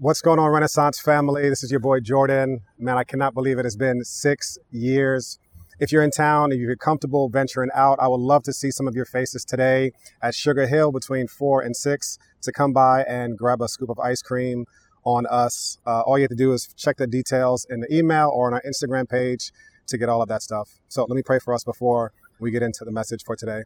What's 0.00 0.22
going 0.22 0.38
on, 0.38 0.52
Renaissance 0.52 1.00
family? 1.00 1.48
This 1.48 1.64
is 1.64 1.72
your 1.72 1.80
boy 1.80 1.98
Jordan. 1.98 2.60
Man, 2.78 2.96
I 2.96 3.02
cannot 3.02 3.34
believe 3.34 3.58
it 3.58 3.64
has 3.64 3.74
been 3.74 4.04
six 4.04 4.56
years. 4.70 5.40
If 5.80 5.90
you're 5.90 6.04
in 6.04 6.12
town 6.12 6.52
and 6.52 6.60
you're 6.60 6.76
comfortable 6.76 7.28
venturing 7.28 7.70
out, 7.74 7.98
I 8.00 8.06
would 8.06 8.20
love 8.20 8.44
to 8.44 8.52
see 8.52 8.70
some 8.70 8.86
of 8.86 8.94
your 8.94 9.06
faces 9.06 9.44
today 9.44 9.90
at 10.22 10.36
Sugar 10.36 10.68
Hill 10.68 10.92
between 10.92 11.26
four 11.26 11.62
and 11.62 11.76
six 11.76 12.16
to 12.42 12.52
come 12.52 12.72
by 12.72 13.02
and 13.08 13.36
grab 13.36 13.60
a 13.60 13.66
scoop 13.66 13.90
of 13.90 13.98
ice 13.98 14.22
cream 14.22 14.66
on 15.02 15.26
us. 15.26 15.78
Uh, 15.84 16.02
all 16.02 16.16
you 16.16 16.22
have 16.22 16.30
to 16.30 16.36
do 16.36 16.52
is 16.52 16.72
check 16.76 16.98
the 16.98 17.08
details 17.08 17.66
in 17.68 17.80
the 17.80 17.92
email 17.92 18.30
or 18.32 18.46
on 18.46 18.54
our 18.54 18.62
Instagram 18.62 19.08
page 19.08 19.50
to 19.88 19.98
get 19.98 20.08
all 20.08 20.22
of 20.22 20.28
that 20.28 20.42
stuff. 20.42 20.78
So 20.86 21.06
let 21.06 21.16
me 21.16 21.22
pray 21.24 21.40
for 21.40 21.52
us 21.52 21.64
before 21.64 22.12
we 22.38 22.52
get 22.52 22.62
into 22.62 22.84
the 22.84 22.92
message 22.92 23.24
for 23.24 23.34
today. 23.34 23.62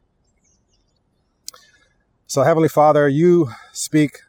So, 2.27 2.43
Heavenly 2.43 2.71
Father, 2.71 3.07
you 3.07 3.51
speak 3.73 4.21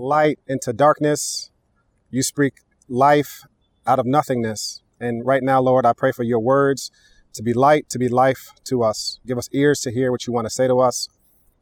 light 0.00 0.38
into 0.46 0.72
darkness. 0.72 1.50
You 2.10 2.22
speak 2.22 2.54
life 2.88 3.42
out 3.86 3.98
of 3.98 4.06
nothingness. 4.06 4.82
And 4.98 5.24
right 5.24 5.42
now, 5.42 5.60
Lord, 5.60 5.86
I 5.86 5.92
pray 5.92 6.12
for 6.12 6.22
your 6.24 6.40
words 6.40 6.90
to 7.34 7.42
be 7.42 7.52
light, 7.52 7.88
to 7.90 7.98
be 7.98 8.08
life 8.08 8.50
to 8.64 8.82
us. 8.82 9.18
Give 9.26 9.38
us 9.38 9.48
ears 9.52 9.80
to 9.80 9.90
hear 9.90 10.10
what 10.10 10.26
you 10.26 10.32
want 10.32 10.46
to 10.46 10.50
say 10.50 10.66
to 10.66 10.80
us. 10.80 11.08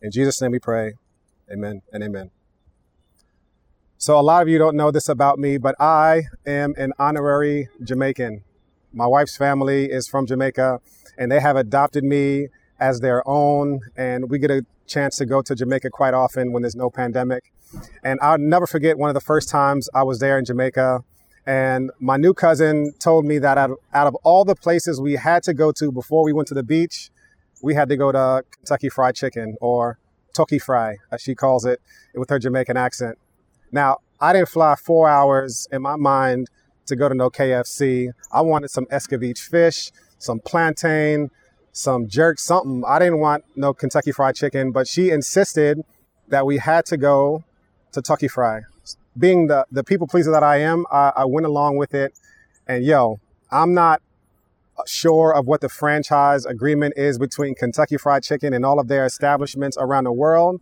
In 0.01 0.11
Jesus' 0.11 0.41
name 0.41 0.53
we 0.53 0.59
pray. 0.59 0.95
Amen 1.51 1.83
and 1.93 2.03
amen. 2.03 2.31
So, 4.01 4.19
a 4.19 4.23
lot 4.23 4.43
of 4.43 4.49
you 4.49 4.59
don't 4.59 4.77
know 4.77 4.93
this 4.93 5.09
about 5.09 5.41
me, 5.41 5.59
but 5.59 5.75
I 5.81 6.23
am 6.47 6.75
an 6.77 6.93
honorary 6.99 7.69
Jamaican. 7.83 8.45
My 8.93 9.07
wife's 9.07 9.37
family 9.37 9.87
is 9.87 10.07
from 10.07 10.25
Jamaica, 10.25 10.81
and 11.19 11.33
they 11.33 11.41
have 11.41 11.57
adopted 11.57 12.05
me 12.05 12.47
as 12.79 13.01
their 13.01 13.27
own. 13.29 13.81
And 13.97 14.31
we 14.31 14.39
get 14.39 14.53
a 14.53 14.65
chance 14.87 15.17
to 15.17 15.27
go 15.27 15.43
to 15.43 15.55
Jamaica 15.55 15.91
quite 15.91 16.15
often 16.15 16.53
when 16.53 16.63
there's 16.63 16.77
no 16.77 16.91
pandemic. 16.91 17.53
And 18.03 18.19
I'll 18.23 18.39
never 18.39 18.67
forget 18.67 18.99
one 18.99 19.11
of 19.11 19.15
the 19.15 19.21
first 19.21 19.49
times 19.49 19.89
I 19.95 20.03
was 20.03 20.19
there 20.19 20.39
in 20.39 20.45
Jamaica. 20.45 21.05
And 21.47 21.91
my 21.99 22.17
new 22.17 22.35
cousin 22.35 22.93
told 22.99 23.25
me 23.25 23.39
that 23.39 23.57
out 23.57 23.71
of, 23.71 23.79
out 23.95 24.07
of 24.07 24.15
all 24.17 24.45
the 24.45 24.55
places 24.55 25.01
we 25.01 25.15
had 25.15 25.43
to 25.45 25.55
go 25.55 25.73
to 25.73 25.91
before 25.91 26.23
we 26.23 26.33
went 26.33 26.49
to 26.49 26.55
the 26.55 26.63
beach, 26.63 27.11
we 27.63 27.75
had 27.75 27.89
to 27.89 27.97
go 27.97 28.13
to 28.13 28.45
Kentucky 28.51 28.89
Fried 28.89 29.15
Chicken 29.15 29.57
or 29.61 29.99
Toki 30.35 30.59
Fry, 30.59 30.97
as 31.11 31.21
she 31.21 31.35
calls 31.35 31.65
it, 31.65 31.81
with 32.15 32.31
her 32.31 32.39
Jamaican 32.39 32.77
accent. 32.77 33.19
Now, 33.73 33.99
I 34.21 34.33
didn't 34.33 34.49
fly 34.49 34.75
four 34.77 35.09
hours 35.09 35.67
in 35.73 35.83
my 35.83 35.97
mind 35.97 36.49
to 36.87 36.97
go 36.97 37.09
to 37.09 37.15
no 37.15 37.31
KFC. 37.31 38.11
I 38.33 38.41
wanted 38.41 38.71
some 38.71 38.87
escovitch 38.87 39.39
fish, 39.39 39.91
some 40.19 40.41
plantain, 40.41 41.31
some 41.73 42.09
jerk, 42.09 42.39
something. 42.39 42.83
I 42.87 42.99
didn't 42.99 43.21
want 43.21 43.45
no 43.57 43.73
Kentucky 43.73 44.13
Fried 44.13 44.35
Chicken, 44.35 44.73
but 44.73 44.87
she 44.87 45.11
insisted 45.11 45.81
that 46.29 46.47
we 46.47 46.59
had 46.59 46.85
to 46.87 46.97
go 46.97 47.45
to 47.93 48.03
Tucky 48.03 48.29
Fry. 48.29 48.63
Being 49.19 49.49
the, 49.49 49.67
the 49.71 49.83
people 49.83 50.07
pleaser 50.07 50.31
that 50.31 50.43
I 50.43 50.59
am, 50.59 50.85
I, 50.91 51.13
I 51.17 51.25
went 51.25 51.47
along 51.47 51.77
with 51.77 51.95
it. 51.95 52.19
And 52.67 52.85
yo, 52.85 53.21
I'm 53.51 53.75
not 53.75 54.03
sure 54.87 55.35
of 55.35 55.47
what 55.47 55.61
the 55.61 55.69
franchise 55.69 56.45
agreement 56.45 56.95
is 56.97 57.19
between 57.19 57.55
Kentucky 57.55 57.97
Fried 57.97 58.23
Chicken 58.23 58.53
and 58.53 58.65
all 58.65 58.79
of 58.79 58.89
their 58.89 59.05
establishments 59.05 59.77
around 59.81 60.05
the 60.05 60.13
world. 60.13 60.61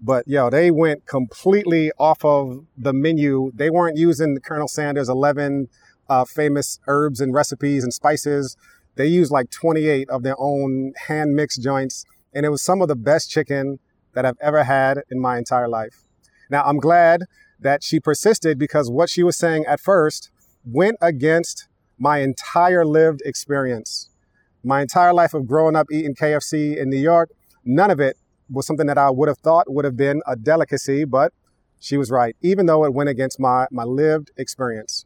But 0.00 0.28
yo, 0.28 0.48
they 0.48 0.70
went 0.70 1.06
completely 1.06 1.90
off 1.98 2.24
of 2.24 2.64
the 2.76 2.92
menu. 2.92 3.50
They 3.54 3.70
weren't 3.70 3.96
using 3.96 4.38
Colonel 4.38 4.68
Sanders' 4.68 5.08
11 5.08 5.68
uh, 6.08 6.24
famous 6.24 6.78
herbs 6.86 7.20
and 7.20 7.34
recipes 7.34 7.82
and 7.82 7.92
spices. 7.92 8.56
They 8.94 9.06
used 9.06 9.30
like 9.30 9.50
28 9.50 10.08
of 10.08 10.22
their 10.22 10.36
own 10.38 10.92
hand 11.06 11.34
mixed 11.34 11.62
joints. 11.62 12.04
And 12.32 12.46
it 12.46 12.50
was 12.50 12.62
some 12.62 12.80
of 12.80 12.88
the 12.88 12.96
best 12.96 13.30
chicken 13.30 13.78
that 14.14 14.24
I've 14.24 14.38
ever 14.40 14.64
had 14.64 15.02
in 15.10 15.20
my 15.20 15.38
entire 15.38 15.68
life. 15.68 16.04
Now, 16.50 16.64
I'm 16.64 16.78
glad 16.78 17.24
that 17.60 17.82
she 17.82 18.00
persisted 18.00 18.58
because 18.58 18.90
what 18.90 19.10
she 19.10 19.22
was 19.22 19.36
saying 19.36 19.64
at 19.66 19.80
first 19.80 20.30
went 20.64 20.96
against 21.00 21.68
my 21.98 22.18
entire 22.18 22.84
lived 22.84 23.22
experience. 23.24 24.10
My 24.62 24.80
entire 24.80 25.12
life 25.12 25.34
of 25.34 25.46
growing 25.46 25.76
up 25.76 25.86
eating 25.90 26.14
KFC 26.14 26.76
in 26.76 26.90
New 26.90 26.98
York, 26.98 27.30
none 27.64 27.90
of 27.90 28.00
it 28.00 28.16
was 28.50 28.66
something 28.66 28.86
that 28.86 28.98
I 28.98 29.10
would 29.10 29.28
have 29.28 29.38
thought 29.38 29.70
would 29.70 29.84
have 29.84 29.96
been 29.96 30.22
a 30.26 30.36
delicacy, 30.36 31.04
but 31.04 31.32
she 31.80 31.96
was 31.96 32.10
right, 32.10 32.36
even 32.40 32.66
though 32.66 32.84
it 32.84 32.92
went 32.92 33.08
against 33.08 33.38
my, 33.38 33.66
my 33.70 33.84
lived 33.84 34.30
experience. 34.36 35.04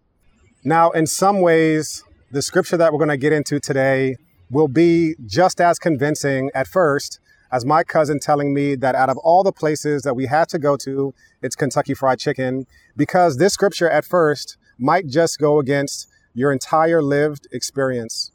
Now, 0.65 0.91
in 0.91 1.07
some 1.07 1.41
ways, 1.41 2.05
the 2.31 2.41
scripture 2.41 2.77
that 2.77 2.93
we're 2.93 2.99
going 2.99 3.09
to 3.09 3.17
get 3.17 3.33
into 3.33 3.61
today 3.61 4.17
will 4.51 4.69
be 4.69 5.15
just 5.27 5.61
as 5.61 5.79
convincing 5.79 6.51
at 6.55 6.67
first 6.67 7.21
as 7.53 7.67
my 7.67 7.85
cousin 7.85 8.19
telling 8.19 8.55
me 8.55 8.75
that 8.77 8.95
out 8.95 9.11
of 9.11 9.19
all 9.19 9.43
the 9.43 9.53
places 9.53 10.03
that 10.03 10.17
we 10.17 10.27
had 10.27 10.49
to 10.49 10.59
go 10.59 10.77
to, 10.79 11.13
it's 11.43 11.55
Kentucky 11.55 11.93
Fried 11.93 12.19
Chicken, 12.19 12.67
because 12.97 13.37
this 13.37 13.53
scripture 13.53 13.91
at 13.91 14.07
first 14.07 14.57
might 14.79 15.07
just 15.07 15.39
go 15.39 15.59
against 15.59 16.09
your 16.33 16.51
entire 16.51 17.03
lived 17.03 17.47
experience. 17.53 18.33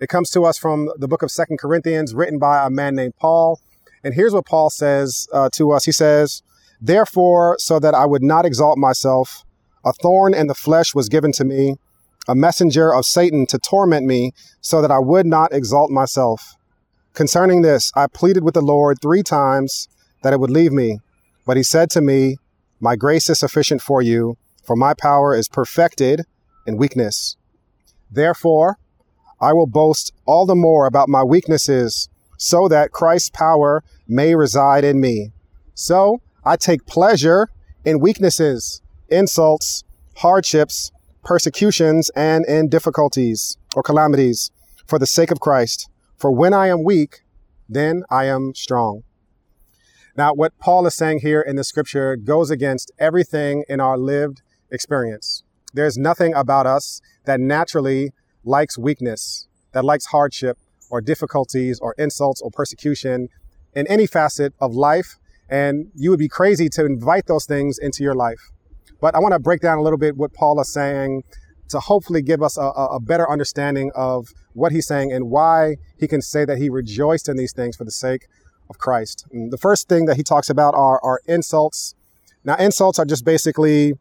It 0.00 0.08
comes 0.08 0.30
to 0.30 0.44
us 0.44 0.56
from 0.56 0.88
the 0.96 1.08
book 1.08 1.22
of 1.22 1.32
Second 1.32 1.58
Corinthians, 1.58 2.14
written 2.14 2.38
by 2.38 2.64
a 2.64 2.70
man 2.70 2.94
named 2.94 3.16
Paul. 3.16 3.60
And 4.04 4.14
here's 4.14 4.32
what 4.32 4.46
Paul 4.46 4.70
says 4.70 5.26
uh, 5.32 5.50
to 5.54 5.72
us 5.72 5.84
He 5.84 5.92
says, 5.92 6.42
Therefore, 6.80 7.56
so 7.58 7.80
that 7.80 7.92
I 7.92 8.06
would 8.06 8.22
not 8.22 8.46
exalt 8.46 8.78
myself, 8.78 9.44
a 9.84 9.92
thorn 9.92 10.32
in 10.32 10.46
the 10.46 10.54
flesh 10.54 10.94
was 10.94 11.08
given 11.08 11.32
to 11.32 11.44
me, 11.44 11.74
a 12.28 12.34
messenger 12.36 12.94
of 12.94 13.04
Satan 13.04 13.46
to 13.46 13.58
torment 13.58 14.06
me, 14.06 14.32
so 14.60 14.80
that 14.80 14.92
I 14.92 15.00
would 15.00 15.26
not 15.26 15.52
exalt 15.52 15.90
myself. 15.90 16.54
Concerning 17.14 17.62
this, 17.62 17.92
I 17.96 18.06
pleaded 18.06 18.44
with 18.44 18.54
the 18.54 18.60
Lord 18.60 18.98
three 19.00 19.22
times 19.22 19.88
that 20.22 20.32
it 20.32 20.40
would 20.40 20.50
leave 20.50 20.72
me. 20.72 21.00
But 21.46 21.56
he 21.56 21.62
said 21.62 21.90
to 21.90 22.00
me, 22.00 22.36
My 22.78 22.96
grace 22.96 23.28
is 23.28 23.38
sufficient 23.38 23.82
for 23.82 24.00
you, 24.00 24.36
for 24.64 24.76
my 24.76 24.94
power 24.94 25.34
is 25.34 25.48
perfected 25.48 26.24
in 26.66 26.76
weakness. 26.76 27.36
Therefore, 28.10 28.78
I 29.40 29.52
will 29.52 29.66
boast 29.66 30.12
all 30.26 30.46
the 30.46 30.54
more 30.54 30.86
about 30.86 31.08
my 31.08 31.24
weaknesses, 31.24 32.08
so 32.36 32.68
that 32.68 32.92
Christ's 32.92 33.30
power 33.30 33.82
may 34.06 34.34
reside 34.34 34.84
in 34.84 35.00
me. 35.00 35.32
So 35.74 36.20
I 36.44 36.56
take 36.56 36.86
pleasure 36.86 37.48
in 37.84 38.00
weaknesses, 38.00 38.80
insults, 39.08 39.82
hardships, 40.16 40.92
persecutions, 41.24 42.10
and 42.10 42.44
in 42.46 42.68
difficulties 42.68 43.56
or 43.74 43.82
calamities 43.82 44.50
for 44.86 44.98
the 44.98 45.06
sake 45.06 45.30
of 45.30 45.40
Christ. 45.40 45.88
For 46.20 46.30
when 46.30 46.52
I 46.52 46.68
am 46.68 46.84
weak, 46.84 47.22
then 47.66 48.02
I 48.10 48.26
am 48.26 48.54
strong. 48.54 49.04
Now, 50.18 50.34
what 50.34 50.52
Paul 50.58 50.86
is 50.86 50.94
saying 50.94 51.20
here 51.20 51.40
in 51.40 51.56
the 51.56 51.64
scripture 51.64 52.14
goes 52.14 52.50
against 52.50 52.92
everything 52.98 53.64
in 53.70 53.80
our 53.80 53.96
lived 53.96 54.42
experience. 54.70 55.44
There's 55.72 55.96
nothing 55.96 56.34
about 56.34 56.66
us 56.66 57.00
that 57.24 57.40
naturally 57.40 58.10
likes 58.44 58.76
weakness, 58.76 59.48
that 59.72 59.82
likes 59.82 60.06
hardship 60.06 60.58
or 60.90 61.00
difficulties 61.00 61.78
or 61.80 61.94
insults 61.96 62.42
or 62.42 62.50
persecution 62.50 63.28
in 63.72 63.86
any 63.86 64.06
facet 64.06 64.52
of 64.60 64.74
life. 64.74 65.16
And 65.48 65.86
you 65.94 66.10
would 66.10 66.18
be 66.18 66.28
crazy 66.28 66.68
to 66.70 66.84
invite 66.84 67.28
those 67.28 67.46
things 67.46 67.78
into 67.78 68.02
your 68.02 68.14
life. 68.14 68.50
But 69.00 69.14
I 69.14 69.20
want 69.20 69.32
to 69.32 69.38
break 69.38 69.62
down 69.62 69.78
a 69.78 69.82
little 69.82 69.98
bit 69.98 70.18
what 70.18 70.34
Paul 70.34 70.60
is 70.60 70.70
saying 70.70 71.22
to 71.70 71.80
hopefully 71.80 72.22
give 72.22 72.42
us 72.42 72.56
a, 72.56 72.62
a, 72.62 73.00
better 73.00 73.30
understanding 73.30 73.90
of 73.94 74.28
what 74.52 74.72
he's 74.72 74.86
saying 74.86 75.12
and 75.12 75.30
why 75.30 75.76
he 75.98 76.06
can 76.06 76.20
say 76.20 76.44
that 76.44 76.58
he 76.58 76.68
rejoiced 76.68 77.28
in 77.28 77.36
these 77.36 77.52
things 77.52 77.76
for 77.76 77.84
the 77.84 77.90
sake 77.90 78.26
of 78.68 78.78
Christ. 78.78 79.26
And 79.32 79.52
the 79.52 79.58
first 79.58 79.88
thing 79.88 80.06
that 80.06 80.16
he 80.16 80.22
talks 80.22 80.50
about 80.50 80.74
are, 80.74 81.00
are 81.02 81.20
insults. 81.26 81.94
Now, 82.44 82.56
insults 82.56 82.98
are 82.98 83.04
just 83.04 83.24
basically 83.24 83.94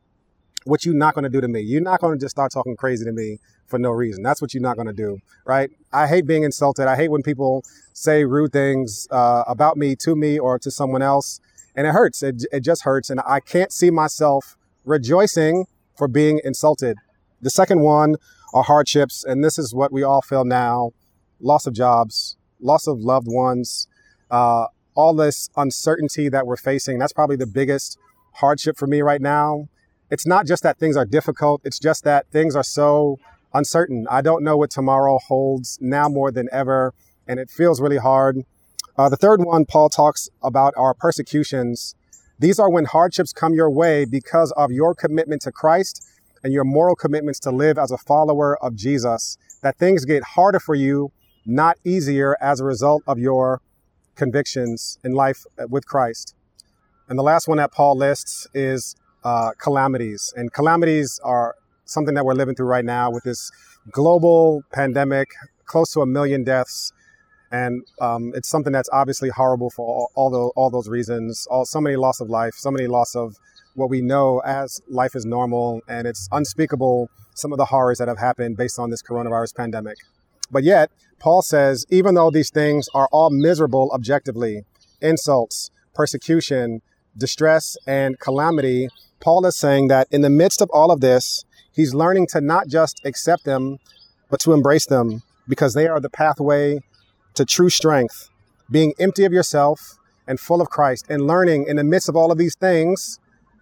what 0.66 0.86
you're 0.86 0.96
not 0.96 1.14
going 1.14 1.24
to 1.24 1.30
do 1.30 1.42
to 1.42 1.48
me. 1.48 1.62
You're 1.62 1.82
not 1.82 2.02
going 2.02 2.18
to 2.18 2.24
just 2.24 2.32
start 2.32 2.52
talking 2.52 2.76
crazy 2.76 3.06
to 3.06 3.12
me 3.12 3.40
for 3.68 3.80
no 3.80 3.92
reason. 3.92 4.24
That's 4.24 4.42
what 4.42 4.54
you're 4.54 4.64
not 4.64 4.76
going 4.76 4.88
to 4.88 4.94
do, 4.94 5.20
right? 5.46 5.70
I 5.94 6.08
hate 6.08 6.26
being 6.26 6.44
insulted. 6.44 6.88
I 6.88 6.96
hate 6.96 7.12
when 7.12 7.24
people 7.24 7.64
say 7.94 8.26
rude 8.26 8.52
things 8.52 9.08
uh, 9.12 9.44
about 9.48 9.78
me, 9.78 9.96
to 9.98 10.16
me, 10.16 10.40
or 10.40 10.60
to 10.60 10.72
someone 10.72 11.02
else. 11.02 11.40
And 11.76 11.88
it 11.88 11.92
hurts. 11.92 12.24
It, 12.24 12.46
it 12.52 12.62
just 12.62 12.84
hurts. 12.84 13.10
And 13.10 13.22
I 13.26 13.40
can't 13.40 13.72
see 13.72 13.90
myself 13.92 14.58
rejoicing 14.86 15.66
for 15.98 16.08
being 16.08 16.42
insulted. 16.44 16.98
The 17.42 17.50
second 17.50 17.82
one 17.82 18.16
are 18.54 18.64
hardships, 18.64 19.24
and 19.24 19.44
this 19.44 19.58
is 19.58 19.74
what 19.74 19.92
we 19.92 20.04
all 20.04 20.22
feel 20.22 20.46
now 20.46 20.92
loss 21.42 21.66
of 21.66 21.74
jobs, 21.74 22.36
loss 22.60 22.86
of 22.86 23.00
loved 23.00 23.28
ones, 23.30 23.88
uh, 24.30 24.66
all 24.94 25.14
this 25.14 25.50
uncertainty 25.56 26.28
that 26.28 26.46
we're 26.46 26.58
facing. 26.58 27.00
That's 27.00 27.14
probably 27.14 27.38
the 27.38 27.48
biggest 27.48 27.98
hardship 28.34 28.78
for 28.78 28.88
me 28.88 29.02
right 29.02 29.22
now. 29.22 29.70
It's 30.12 30.28
not 30.28 30.46
just 30.46 30.64
that 30.64 30.78
things 30.78 30.98
are 30.98 31.06
difficult, 31.06 31.62
it's 31.64 31.80
just 31.80 32.04
that 32.04 32.30
things 32.32 32.56
are 32.56 32.64
so 32.64 33.20
uncertain. 33.54 34.06
I 34.10 34.22
don't 34.22 34.44
know 34.44 34.58
what 34.58 34.72
tomorrow 34.72 35.20
holds 35.20 35.78
now 35.82 36.10
more 36.10 36.32
than 36.32 36.50
ever, 36.52 36.94
and 37.28 37.40
it 37.40 37.50
feels 37.50 37.80
really 37.80 37.98
hard. 37.98 38.40
Uh, 38.98 39.08
the 39.08 39.18
third 39.18 39.42
one, 39.42 39.66
Paul 39.66 39.88
talks 39.88 40.28
about 40.44 40.74
our 40.76 40.94
persecutions. 40.94 41.96
These 42.38 42.60
are 42.60 42.70
when 42.70 42.86
hardships 42.86 43.32
come 43.32 43.54
your 43.54 43.70
way 43.70 44.06
because 44.06 44.52
of 44.58 44.72
your 44.72 44.94
commitment 44.94 45.42
to 45.44 45.52
Christ 45.52 46.06
and 46.44 46.54
your 46.54 46.64
moral 46.64 46.96
commitments 46.96 47.40
to 47.42 47.52
live 47.52 47.78
as 47.78 47.92
a 47.92 47.98
follower 47.98 48.58
of 48.64 48.76
Jesus, 48.76 49.38
that 49.62 49.78
things 49.78 50.06
get 50.06 50.24
harder 50.24 50.60
for 50.60 50.76
you, 50.76 51.12
not 51.46 51.78
easier 51.84 52.38
as 52.42 52.60
a 52.60 52.66
result 52.66 53.04
of 53.08 53.18
your 53.20 53.62
convictions 54.16 55.00
in 55.04 55.14
life 55.14 55.46
with 55.70 55.86
Christ. 55.86 56.36
And 57.08 57.18
the 57.18 57.24
last 57.24 57.48
one 57.48 57.58
that 57.58 57.72
Paul 57.72 57.98
lists 57.98 58.48
is 58.54 58.96
uh, 59.24 59.52
calamities. 59.60 60.34
And 60.36 60.54
calamities 60.54 61.20
are 61.24 61.56
something 61.86 62.14
that 62.14 62.24
we're 62.24 62.36
living 62.36 62.56
through 62.56 62.68
right 62.68 62.86
now 62.86 63.10
with 63.10 63.24
this 63.24 63.52
global 63.92 64.62
pandemic, 64.72 65.30
close 65.66 65.92
to 65.94 66.02
a 66.02 66.06
million 66.06 66.44
deaths. 66.44 66.94
And 67.52 67.84
um, 68.00 68.32
it's 68.36 68.48
something 68.48 68.72
that's 68.72 68.90
obviously 68.94 69.30
horrible 69.30 69.72
for 69.72 69.88
all, 69.88 70.12
all, 70.14 70.30
the, 70.30 70.52
all 70.56 70.70
those 70.70 70.88
reasons. 70.88 71.48
All, 71.50 71.66
so 71.66 71.82
many 71.82 71.96
loss 71.96 72.20
of 72.20 72.30
life, 72.30 72.54
so 72.56 72.70
many 72.70 72.86
loss 72.86 73.16
of 73.16 73.36
what 73.80 73.90
we 73.90 74.02
know 74.02 74.40
as 74.46 74.82
life 74.88 75.16
is 75.16 75.26
normal. 75.26 75.82
And 75.88 76.06
it's 76.08 76.30
unspeakable 76.32 77.10
some 77.34 77.52
of 77.52 77.58
the 77.58 77.66
horrors 77.66 77.98
that 77.98 78.08
have 78.08 78.20
happened 78.20 78.58
based 78.58 78.78
on 78.78 78.90
this 78.90 79.02
coronavirus 79.02 79.56
pandemic. 79.56 79.98
But 80.52 80.64
yet, 80.64 80.92
Paul 81.20 81.42
says, 81.42 81.86
even 81.90 82.16
though 82.16 82.32
these 82.32 82.50
things 82.50 82.88
are 82.94 83.08
all 83.12 83.30
miserable 83.30 83.92
objectively, 83.94 84.64
insults, 85.02 85.72
persecution, 85.94 86.82
distress, 87.18 87.78
and 87.88 88.20
calamity, 88.20 88.90
Paul 89.20 89.46
is 89.46 89.56
saying 89.56 89.88
that 89.90 90.08
in 90.12 90.22
the 90.22 90.30
midst 90.30 90.62
of 90.62 90.70
all 90.72 90.92
of 90.92 91.02
this, 91.02 91.46
he's 91.72 91.94
learning 91.94 92.28
to 92.28 92.42
not 92.42 92.68
just 92.68 93.02
accept 93.06 93.46
them, 93.46 93.80
but 94.30 94.40
to 94.42 94.54
embrace 94.54 94.86
them 94.86 95.24
because 95.48 95.74
they 95.74 95.88
are 95.88 96.00
the 96.00 96.10
pathway 96.10 96.80
to 97.34 97.46
true 97.46 97.70
strength, 97.70 98.30
being 98.72 98.94
empty 99.00 99.26
of 99.26 99.34
yourself 99.34 99.98
and 100.28 100.40
full 100.40 100.62
of 100.62 100.70
Christ, 100.70 101.06
and 101.10 101.26
learning 101.26 101.66
in 101.68 101.76
the 101.76 101.84
midst 101.84 102.08
of 102.08 102.16
all 102.16 102.32
of 102.32 102.38
these 102.38 102.56
things 102.56 103.20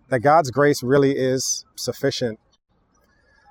that 0.10 0.20
God's 0.20 0.52
grace 0.52 0.84
really 0.84 1.12
is 1.12 1.66
sufficient. 1.76 2.40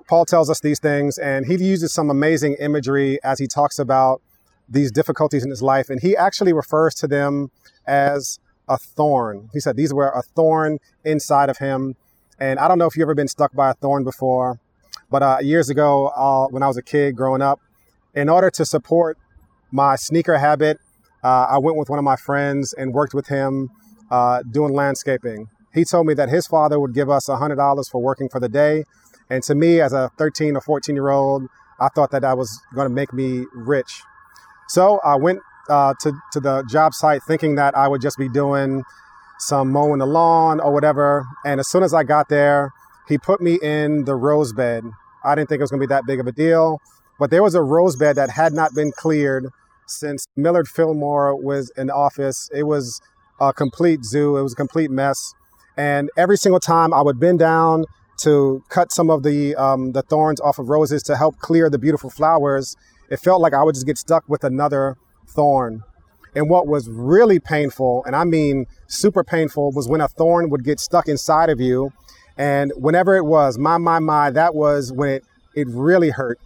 Paul 0.07 0.25
tells 0.25 0.49
us 0.49 0.59
these 0.61 0.79
things, 0.79 1.17
and 1.17 1.45
he 1.45 1.55
uses 1.55 1.93
some 1.93 2.09
amazing 2.09 2.55
imagery 2.59 3.19
as 3.23 3.39
he 3.39 3.47
talks 3.47 3.77
about 3.77 4.21
these 4.69 4.91
difficulties 4.91 5.43
in 5.43 5.49
his 5.49 5.61
life. 5.61 5.89
And 5.89 6.01
he 6.01 6.15
actually 6.15 6.53
refers 6.53 6.95
to 6.95 7.07
them 7.07 7.51
as 7.85 8.39
a 8.67 8.77
thorn. 8.77 9.49
He 9.53 9.59
said 9.59 9.75
these 9.75 9.93
were 9.93 10.09
a 10.09 10.21
thorn 10.21 10.79
inside 11.03 11.49
of 11.49 11.57
him. 11.57 11.95
And 12.39 12.59
I 12.59 12.67
don't 12.67 12.77
know 12.77 12.85
if 12.85 12.95
you've 12.95 13.03
ever 13.03 13.15
been 13.15 13.27
stuck 13.27 13.53
by 13.53 13.71
a 13.71 13.73
thorn 13.73 14.03
before, 14.03 14.59
but 15.09 15.23
uh, 15.23 15.37
years 15.41 15.69
ago, 15.69 16.07
uh, 16.07 16.47
when 16.47 16.63
I 16.63 16.67
was 16.67 16.77
a 16.77 16.81
kid 16.81 17.15
growing 17.15 17.41
up, 17.41 17.59
in 18.13 18.29
order 18.29 18.49
to 18.51 18.65
support 18.65 19.17
my 19.71 19.95
sneaker 19.95 20.37
habit, 20.37 20.79
uh, 21.23 21.47
I 21.49 21.57
went 21.57 21.77
with 21.77 21.89
one 21.89 21.99
of 21.99 22.05
my 22.05 22.15
friends 22.15 22.73
and 22.73 22.93
worked 22.93 23.13
with 23.13 23.27
him 23.27 23.69
uh, 24.11 24.43
doing 24.49 24.73
landscaping. 24.73 25.49
He 25.77 25.85
told 25.85 26.07
me 26.07 26.15
that 26.15 26.29
his 26.29 26.47
father 26.47 26.79
would 26.79 26.95
give 26.95 27.07
us 27.07 27.29
$100 27.29 27.91
for 27.91 28.01
working 28.01 28.29
for 28.29 28.39
the 28.39 28.49
day. 28.49 28.83
And 29.29 29.43
to 29.43 29.53
me, 29.53 29.79
as 29.79 29.93
a 29.93 30.09
13 30.17 30.55
or 30.55 30.61
14 30.61 30.95
year 30.95 31.09
old, 31.09 31.43
I 31.79 31.89
thought 31.89 32.09
that 32.11 32.23
that 32.23 32.35
was 32.35 32.59
going 32.73 32.87
to 32.87 32.93
make 32.93 33.13
me 33.13 33.45
rich. 33.53 34.01
So 34.69 34.99
I 35.03 35.15
went 35.17 35.39
uh, 35.69 35.93
to, 36.01 36.13
to 36.33 36.39
the 36.39 36.63
job 36.67 36.95
site 36.95 37.21
thinking 37.27 37.55
that 37.55 37.77
I 37.77 37.87
would 37.87 38.01
just 38.01 38.17
be 38.17 38.27
doing 38.27 38.83
some 39.37 39.71
mowing 39.71 39.99
the 39.99 40.07
lawn 40.07 40.59
or 40.59 40.73
whatever. 40.73 41.27
And 41.45 41.59
as 41.59 41.67
soon 41.67 41.83
as 41.83 41.93
I 41.93 42.03
got 42.03 42.27
there, 42.27 42.71
he 43.07 43.19
put 43.19 43.39
me 43.39 43.59
in 43.61 44.05
the 44.05 44.15
rose 44.15 44.53
bed. 44.53 44.83
I 45.23 45.35
didn't 45.35 45.49
think 45.49 45.59
it 45.59 45.63
was 45.63 45.69
going 45.69 45.81
to 45.81 45.87
be 45.87 45.93
that 45.93 46.07
big 46.07 46.19
of 46.19 46.25
a 46.25 46.31
deal, 46.31 46.79
but 47.19 47.29
there 47.29 47.43
was 47.43 47.53
a 47.53 47.61
rose 47.61 47.95
bed 47.95 48.15
that 48.15 48.31
had 48.31 48.51
not 48.51 48.73
been 48.73 48.91
cleared 48.91 49.49
since 49.85 50.25
Millard 50.35 50.67
Fillmore 50.67 51.35
was 51.35 51.71
in 51.77 51.91
office. 51.91 52.49
It 52.51 52.63
was 52.63 52.99
a 53.39 53.53
complete 53.53 54.03
zoo, 54.03 54.37
it 54.37 54.41
was 54.41 54.53
a 54.53 54.55
complete 54.55 54.89
mess. 54.89 55.33
And 55.77 56.09
every 56.17 56.37
single 56.37 56.59
time 56.59 56.93
I 56.93 57.01
would 57.01 57.19
bend 57.19 57.39
down 57.39 57.85
to 58.21 58.63
cut 58.69 58.91
some 58.91 59.09
of 59.09 59.23
the, 59.23 59.55
um, 59.55 59.91
the 59.91 60.01
thorns 60.01 60.41
off 60.41 60.57
of 60.57 60.69
roses 60.69 61.03
to 61.03 61.15
help 61.15 61.37
clear 61.37 61.69
the 61.69 61.77
beautiful 61.77 62.09
flowers, 62.09 62.75
it 63.09 63.17
felt 63.17 63.41
like 63.41 63.53
I 63.53 63.63
would 63.63 63.75
just 63.75 63.85
get 63.85 63.97
stuck 63.97 64.27
with 64.27 64.43
another 64.43 64.97
thorn. 65.27 65.83
And 66.35 66.49
what 66.49 66.67
was 66.67 66.89
really 66.89 67.39
painful, 67.39 68.03
and 68.05 68.15
I 68.15 68.23
mean 68.23 68.65
super 68.87 69.23
painful, 69.23 69.71
was 69.71 69.87
when 69.87 70.01
a 70.01 70.07
thorn 70.07 70.49
would 70.49 70.63
get 70.63 70.79
stuck 70.79 71.07
inside 71.07 71.49
of 71.49 71.59
you. 71.59 71.91
And 72.37 72.71
whenever 72.75 73.15
it 73.15 73.25
was, 73.25 73.57
my, 73.57 73.77
my, 73.77 73.99
my, 73.99 74.29
that 74.31 74.53
was 74.53 74.91
when 74.91 75.09
it, 75.09 75.23
it 75.55 75.67
really 75.69 76.09
hurt. 76.09 76.39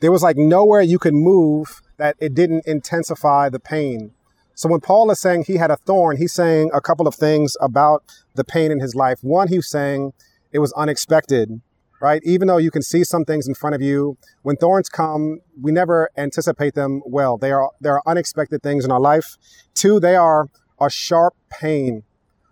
There 0.00 0.12
was 0.12 0.22
like 0.22 0.36
nowhere 0.36 0.82
you 0.82 0.98
could 0.98 1.14
move 1.14 1.80
that 1.96 2.16
it 2.20 2.34
didn't 2.34 2.66
intensify 2.66 3.48
the 3.48 3.58
pain. 3.58 4.12
So 4.58 4.68
when 4.68 4.80
Paul 4.80 5.08
is 5.12 5.20
saying 5.20 5.44
he 5.44 5.54
had 5.54 5.70
a 5.70 5.76
thorn, 5.76 6.16
he's 6.16 6.32
saying 6.32 6.72
a 6.74 6.80
couple 6.80 7.06
of 7.06 7.14
things 7.14 7.56
about 7.60 8.02
the 8.34 8.42
pain 8.42 8.72
in 8.72 8.80
his 8.80 8.92
life. 8.96 9.20
One, 9.22 9.46
he's 9.46 9.68
saying 9.68 10.14
it 10.50 10.58
was 10.58 10.72
unexpected 10.72 11.60
right? 12.00 12.22
Even 12.24 12.46
though 12.46 12.58
you 12.58 12.70
can 12.70 12.80
see 12.80 13.02
some 13.02 13.24
things 13.24 13.48
in 13.48 13.54
front 13.54 13.74
of 13.74 13.82
you, 13.82 14.16
when 14.42 14.54
thorns 14.54 14.88
come, 14.88 15.40
we 15.60 15.72
never 15.72 16.08
anticipate 16.16 16.74
them 16.74 17.02
well. 17.04 17.36
They 17.36 17.50
are 17.50 17.72
there 17.80 17.94
are 17.94 18.02
unexpected 18.06 18.62
things 18.62 18.84
in 18.84 18.92
our 18.92 19.00
life. 19.00 19.36
Two, 19.74 19.98
they 19.98 20.14
are 20.14 20.46
a 20.80 20.88
sharp 20.88 21.34
pain. 21.50 22.04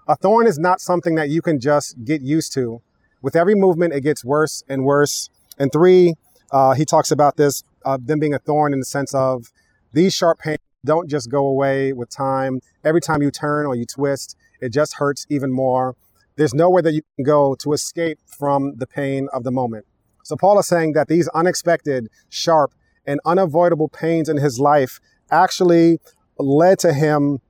A 0.09 0.17
thorn 0.17 0.49
is 0.49 0.59
not 0.59 0.81
something 0.81 1.15
that 1.15 1.29
you 1.29 1.43
can 1.43 1.61
just 1.61 2.05
get 2.05 2.23
used 2.23 2.53
to. 2.55 2.83
With 3.23 3.37
every 3.37 3.55
movement, 3.55 3.95
it 3.95 4.01
gets 4.01 4.25
worse 4.25 4.65
and 4.69 4.85
worse. 4.85 5.31
And 5.61 5.71
three, 5.71 6.15
uh, 6.51 6.75
he 6.75 6.85
talks 6.85 7.13
about 7.13 7.37
this 7.37 7.63
uh, 7.85 7.99
them 8.01 8.19
being 8.19 8.35
a 8.35 8.41
thorn 8.41 8.73
in 8.73 8.81
the 8.81 8.85
sense 8.85 9.15
of 9.15 9.53
these 9.93 10.13
sharp 10.13 10.41
pains 10.41 10.59
don't 10.87 11.11
just 11.11 11.31
go 11.31 11.47
away 11.47 11.93
with 11.93 12.09
time. 12.09 12.61
Every 12.85 13.01
time 13.01 13.23
you 13.23 13.31
turn 13.31 13.67
or 13.67 13.75
you 13.75 13.85
twist, 13.85 14.37
it 14.61 14.73
just 14.73 14.95
hurts 14.95 15.27
even 15.29 15.53
more. 15.53 15.97
There's 16.37 16.55
nowhere 16.55 16.83
that 16.83 16.93
you 16.93 17.03
can 17.17 17.25
go 17.25 17.55
to 17.57 17.73
escape 17.73 18.19
from 18.27 18.77
the 18.77 18.87
pain 18.87 19.29
of 19.33 19.45
the 19.45 19.51
moment. 19.51 19.87
So 20.25 20.37
Paul 20.37 20.59
is 20.59 20.67
saying 20.67 20.93
that 20.95 21.09
these 21.09 21.29
unexpected, 21.29 22.09
sharp, 22.29 22.73
and 23.07 23.21
unavoidable 23.25 23.89
pains 23.89 24.29
in 24.29 24.39
his 24.39 24.59
life 24.59 24.99
actually 25.31 25.99
led 26.39 26.79
to 26.81 26.93
him 26.93 27.41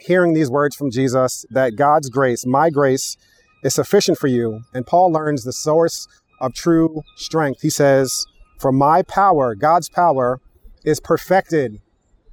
hearing 0.00 0.34
these 0.34 0.50
words 0.50 0.76
from 0.76 0.90
Jesus 0.90 1.44
that 1.50 1.76
God's 1.76 2.10
grace, 2.10 2.46
my 2.46 2.70
grace, 2.70 3.16
is 3.64 3.74
sufficient 3.74 4.18
for 4.18 4.28
you. 4.28 4.60
And 4.72 4.86
Paul 4.86 5.10
learns 5.10 5.44
the 5.44 5.52
source 5.52 6.06
of 6.40 6.54
true 6.54 7.02
strength. 7.16 7.62
He 7.62 7.70
says, 7.70 8.26
For 8.58 8.72
my 8.72 9.02
power, 9.02 9.54
God's 9.54 9.88
power, 9.88 10.40
is 10.84 11.00
perfected, 11.00 11.80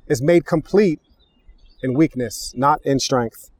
is 0.07 0.22
made 0.22 0.46
complete 0.46 1.00
in 1.81 1.94
weakness, 1.94 2.54
not 2.56 2.80
in 2.84 3.00
strength. 3.00 3.52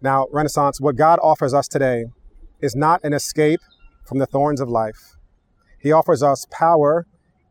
Now, 0.00 0.26
Renaissance, 0.32 0.80
what 0.80 0.96
God 0.96 1.18
offers 1.22 1.52
us 1.52 1.68
today 1.68 2.06
is 2.60 2.74
not 2.74 3.02
an 3.04 3.12
escape 3.12 3.60
from 4.04 4.18
the 4.18 4.26
thorns 4.26 4.60
of 4.60 4.68
life. 4.68 5.16
He 5.78 5.92
offers 5.92 6.22
us 6.22 6.46
power 6.50 7.06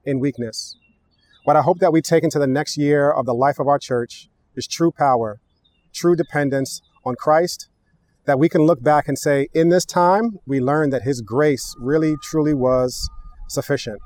in 0.05 0.19
weakness. 0.19 0.75
What 1.43 1.55
I 1.55 1.61
hope 1.61 1.79
that 1.79 1.93
we 1.93 2.01
take 2.01 2.23
into 2.23 2.39
the 2.39 2.47
next 2.47 2.77
year 2.77 3.11
of 3.11 3.25
the 3.25 3.33
life 3.33 3.59
of 3.59 3.67
our 3.67 3.79
church 3.79 4.29
is 4.55 4.67
true 4.67 4.91
power, 4.91 5.39
true 5.93 6.15
dependence 6.15 6.81
on 7.05 7.15
Christ, 7.15 7.69
that 8.25 8.37
we 8.37 8.49
can 8.49 8.61
look 8.61 8.83
back 8.83 9.07
and 9.07 9.17
say, 9.17 9.47
in 9.53 9.69
this 9.69 9.85
time, 9.85 10.37
we 10.45 10.59
learned 10.59 10.93
that 10.93 11.03
His 11.03 11.21
grace 11.21 11.75
really, 11.79 12.15
truly 12.21 12.53
was 12.53 13.09
sufficient. 13.47 13.99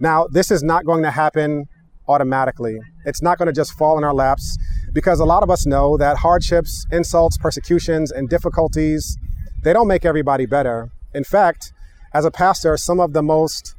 Now, 0.00 0.26
this 0.26 0.50
is 0.50 0.62
not 0.62 0.84
going 0.84 1.02
to 1.04 1.10
happen 1.10 1.66
automatically. 2.08 2.78
It's 3.04 3.22
not 3.22 3.38
going 3.38 3.46
to 3.46 3.52
just 3.52 3.72
fall 3.72 3.98
in 3.98 4.04
our 4.04 4.14
laps 4.14 4.56
because 4.92 5.20
a 5.20 5.24
lot 5.24 5.42
of 5.42 5.50
us 5.50 5.66
know 5.66 5.96
that 5.96 6.18
hardships, 6.18 6.86
insults, 6.90 7.36
persecutions, 7.36 8.10
and 8.10 8.28
difficulties, 8.28 9.16
they 9.62 9.72
don't 9.72 9.88
make 9.88 10.04
everybody 10.04 10.46
better. 10.46 10.90
In 11.14 11.24
fact, 11.24 11.72
as 12.14 12.24
a 12.24 12.30
pastor, 12.30 12.76
some 12.76 13.00
of 13.00 13.12
the 13.12 13.22
most 13.22 13.74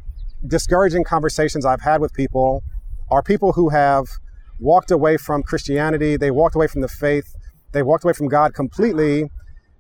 discouraging 0.45 1.03
conversations 1.03 1.65
I've 1.65 1.81
had 1.81 2.01
with 2.01 2.13
people 2.13 2.61
are 3.09 3.23
people 3.23 3.53
who 3.53 3.69
have 3.69 4.05
walked 4.59 4.91
away 4.91 5.17
from 5.17 5.43
Christianity, 5.43 6.17
they 6.17 6.31
walked 6.31 6.55
away 6.55 6.67
from 6.67 6.81
the 6.81 6.87
faith, 6.87 7.35
they 7.71 7.83
walked 7.83 8.03
away 8.03 8.13
from 8.13 8.27
God 8.27 8.53
completely 8.53 9.29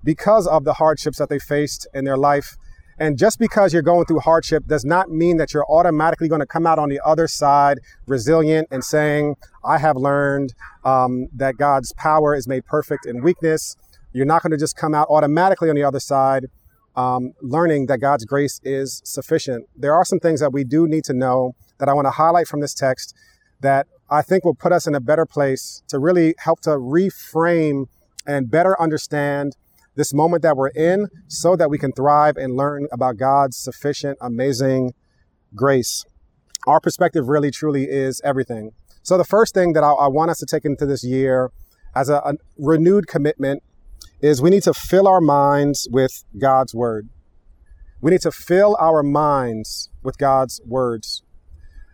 because 0.03 0.47
of 0.47 0.63
the 0.63 0.73
hardships 0.73 1.17
that 1.17 1.29
they 1.29 1.39
faced 1.39 1.87
in 1.93 2.05
their 2.05 2.17
life 2.17 2.57
and 2.99 3.17
just 3.17 3.37
because 3.39 3.73
you're 3.73 3.81
going 3.81 4.05
through 4.05 4.19
hardship 4.19 4.65
does 4.67 4.83
not 4.83 5.09
mean 5.09 5.37
that 5.37 5.53
you're 5.53 5.65
automatically 5.69 6.27
going 6.27 6.41
to 6.41 6.47
come 6.47 6.65
out 6.65 6.79
on 6.79 6.89
the 6.89 6.99
other 7.05 7.27
side 7.27 7.79
resilient 8.07 8.67
and 8.71 8.83
saying, 8.83 9.35
I 9.63 9.77
have 9.77 9.95
learned 9.97 10.53
um, 10.83 11.27
that 11.33 11.57
God's 11.57 11.93
power 11.93 12.35
is 12.35 12.47
made 12.47 12.65
perfect 12.65 13.05
in 13.05 13.21
weakness. 13.21 13.75
You're 14.13 14.25
not 14.25 14.41
going 14.41 14.51
to 14.51 14.57
just 14.57 14.75
come 14.75 14.95
out 14.95 15.07
automatically 15.09 15.69
on 15.69 15.75
the 15.75 15.83
other 15.83 15.99
side 15.99 16.47
um, 16.97 17.33
learning 17.41 17.85
that 17.85 17.99
God's 17.99 18.25
grace 18.25 18.59
is 18.63 19.01
sufficient. 19.05 19.69
There 19.75 19.93
are 19.93 20.03
some 20.03 20.19
things 20.19 20.39
that 20.39 20.51
we 20.51 20.63
do 20.63 20.87
need 20.87 21.03
to 21.05 21.13
know 21.13 21.53
that 21.77 21.87
I 21.87 21.93
want 21.93 22.05
to 22.07 22.11
highlight 22.11 22.47
from 22.47 22.59
this 22.59 22.73
text 22.73 23.13
that 23.61 23.85
I 24.09 24.23
think 24.23 24.43
will 24.43 24.55
put 24.55 24.71
us 24.71 24.87
in 24.87 24.95
a 24.95 24.99
better 24.99 25.25
place 25.25 25.83
to 25.89 25.99
really 25.99 26.33
help 26.39 26.61
to 26.61 26.71
reframe 26.71 27.85
and 28.25 28.49
better 28.49 28.79
understand 28.81 29.55
this 29.97 30.13
moment 30.13 30.43
that 30.43 30.55
we're 30.55 30.69
in 30.69 31.07
so 31.27 31.55
that 31.57 31.69
we 31.69 31.77
can 31.77 31.91
thrive 31.91 32.37
and 32.37 32.55
learn 32.55 32.87
about 32.91 33.17
God's 33.17 33.57
sufficient, 33.57 34.17
amazing 34.21 34.93
grace. 35.55 36.05
Our 36.67 36.79
perspective 36.79 37.27
really, 37.27 37.51
truly 37.51 37.85
is 37.85 38.21
everything. 38.23 38.71
So, 39.01 39.17
the 39.17 39.25
first 39.25 39.53
thing 39.53 39.73
that 39.73 39.83
I, 39.83 39.91
I 39.91 40.07
want 40.07 40.31
us 40.31 40.37
to 40.37 40.45
take 40.45 40.65
into 40.65 40.85
this 40.85 41.03
year 41.03 41.51
as 41.95 42.09
a, 42.09 42.17
a 42.17 42.33
renewed 42.57 43.07
commitment 43.07 43.63
is 44.21 44.41
we 44.41 44.49
need 44.49 44.63
to 44.63 44.73
fill 44.73 45.07
our 45.07 45.21
minds 45.21 45.87
with 45.91 46.23
God's 46.39 46.73
word. 46.73 47.09
We 47.99 48.11
need 48.11 48.21
to 48.21 48.31
fill 48.31 48.77
our 48.79 49.01
minds 49.01 49.89
with 50.03 50.17
God's 50.17 50.61
words. 50.65 51.23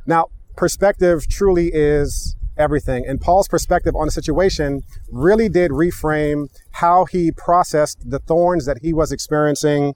Now, 0.05 0.27
perspective 0.57 1.27
truly 1.27 1.71
is 1.73 2.35
everything. 2.57 3.05
And 3.07 3.19
Paul's 3.19 3.47
perspective 3.47 3.95
on 3.95 4.07
the 4.07 4.11
situation 4.11 4.81
really 5.11 5.49
did 5.49 5.71
reframe 5.71 6.47
how 6.71 7.05
he 7.05 7.31
processed 7.31 8.09
the 8.09 8.19
thorns 8.19 8.65
that 8.65 8.79
he 8.81 8.93
was 8.93 9.11
experiencing. 9.11 9.93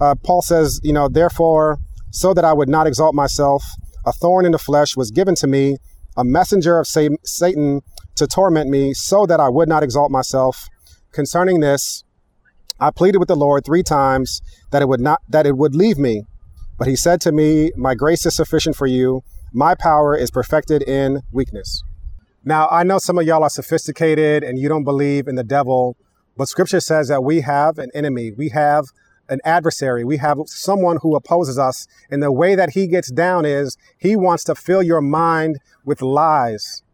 Uh, 0.00 0.14
Paul 0.14 0.42
says, 0.42 0.80
you 0.82 0.92
know, 0.92 1.08
therefore, 1.08 1.78
so 2.10 2.34
that 2.34 2.44
I 2.44 2.52
would 2.52 2.68
not 2.68 2.86
exalt 2.86 3.14
myself, 3.14 3.64
a 4.04 4.12
thorn 4.12 4.44
in 4.44 4.52
the 4.52 4.58
flesh 4.58 4.96
was 4.96 5.10
given 5.10 5.34
to 5.36 5.46
me, 5.46 5.76
a 6.16 6.24
messenger 6.24 6.78
of 6.78 6.86
Satan 6.86 7.80
to 8.14 8.26
torment 8.26 8.70
me, 8.70 8.94
so 8.94 9.26
that 9.26 9.40
I 9.40 9.48
would 9.48 9.68
not 9.68 9.82
exalt 9.82 10.10
myself. 10.10 10.68
Concerning 11.12 11.60
this, 11.60 12.04
I 12.78 12.90
pleaded 12.90 13.18
with 13.18 13.28
the 13.28 13.36
Lord 13.36 13.64
three 13.64 13.82
times 13.82 14.40
that 14.70 14.82
it 14.82 14.88
would 14.88 15.00
not 15.00 15.20
that 15.28 15.46
it 15.46 15.56
would 15.56 15.74
leave 15.74 15.98
me. 15.98 16.24
But 16.78 16.88
he 16.88 16.96
said 16.96 17.20
to 17.22 17.32
me, 17.32 17.72
My 17.76 17.94
grace 17.94 18.26
is 18.26 18.36
sufficient 18.36 18.76
for 18.76 18.86
you. 18.86 19.22
My 19.52 19.74
power 19.74 20.16
is 20.16 20.30
perfected 20.30 20.82
in 20.82 21.22
weakness. 21.32 21.82
Now, 22.48 22.68
I 22.70 22.84
know 22.84 22.98
some 22.98 23.18
of 23.18 23.26
y'all 23.26 23.42
are 23.42 23.50
sophisticated 23.50 24.44
and 24.44 24.56
you 24.56 24.68
don't 24.68 24.84
believe 24.84 25.26
in 25.26 25.34
the 25.34 25.42
devil, 25.42 25.96
but 26.36 26.46
scripture 26.46 26.78
says 26.78 27.08
that 27.08 27.24
we 27.24 27.40
have 27.40 27.76
an 27.76 27.90
enemy. 27.92 28.30
We 28.30 28.50
have 28.50 28.84
an 29.28 29.40
adversary. 29.44 30.04
We 30.04 30.18
have 30.18 30.38
someone 30.46 30.98
who 31.02 31.16
opposes 31.16 31.58
us. 31.58 31.88
And 32.08 32.22
the 32.22 32.30
way 32.30 32.54
that 32.54 32.70
he 32.70 32.86
gets 32.86 33.10
down 33.10 33.44
is 33.44 33.76
he 33.98 34.14
wants 34.14 34.44
to 34.44 34.54
fill 34.54 34.80
your 34.80 35.00
mind 35.00 35.56
with 35.84 36.00
lies. 36.00 36.84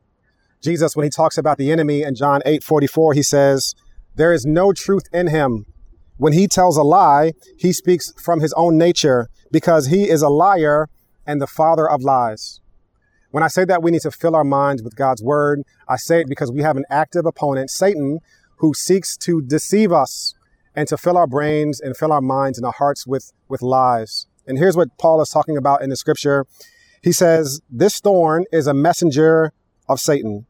Jesus, 0.63 0.97
when 0.97 1.05
he 1.05 1.11
talks 1.11 1.37
about 1.37 1.59
the 1.59 1.71
enemy 1.71 2.03
in 2.03 2.15
John 2.15 2.41
8 2.47 2.65
44, 2.65 3.13
he 3.13 3.23
says, 3.23 3.75
There 4.15 4.33
is 4.33 4.47
no 4.47 4.73
truth 4.73 5.05
in 5.13 5.27
him. 5.27 5.67
When 6.17 6.33
he 6.33 6.49
tells 6.49 6.79
a 6.79 6.83
lie, 6.83 7.33
he 7.59 7.75
speaks 7.75 8.11
from 8.17 8.41
his 8.41 8.55
own 8.55 8.79
nature 8.79 9.29
because 9.51 9.89
he 9.89 10.09
is 10.09 10.23
a 10.23 10.31
liar 10.31 10.89
and 11.27 11.43
the 11.43 11.47
father 11.47 11.87
of 11.87 12.01
lies. 12.01 12.62
When 13.33 13.43
I 13.43 13.49
say 13.49 13.65
that 13.65 13.83
we 13.83 13.91
need 13.91 14.03
to 14.03 14.11
fill 14.11 14.37
our 14.37 14.45
minds 14.45 14.83
with 14.83 14.95
God's 14.95 15.23
word, 15.23 15.63
I 15.89 15.97
say 15.97 16.21
it 16.21 16.29
because 16.29 16.53
we 16.53 16.61
have 16.61 16.77
an 16.77 16.85
active 16.91 17.25
opponent, 17.25 17.71
Satan, 17.71 18.21
who 18.59 18.75
seeks 18.75 19.17
to 19.17 19.41
deceive 19.41 19.91
us 19.91 20.35
and 20.77 20.87
to 20.89 20.99
fill 20.99 21.17
our 21.17 21.27
brains 21.27 21.81
and 21.81 21.97
fill 21.97 22.13
our 22.13 22.21
minds 22.21 22.59
and 22.59 22.67
our 22.67 22.75
hearts 22.77 23.07
with, 23.07 23.33
with 23.49 23.63
lies. 23.63 24.27
And 24.47 24.59
here's 24.59 24.77
what 24.77 24.99
Paul 24.99 25.23
is 25.23 25.31
talking 25.31 25.57
about 25.57 25.83
in 25.83 25.89
the 25.89 25.97
scripture. 25.97 26.47
He 27.03 27.11
says, 27.11 27.63
This 27.71 28.01
thorn 28.01 28.45
is 28.53 28.67
a 28.67 28.75
messenger 28.75 29.55
of 29.89 29.99
Satan. 29.99 30.45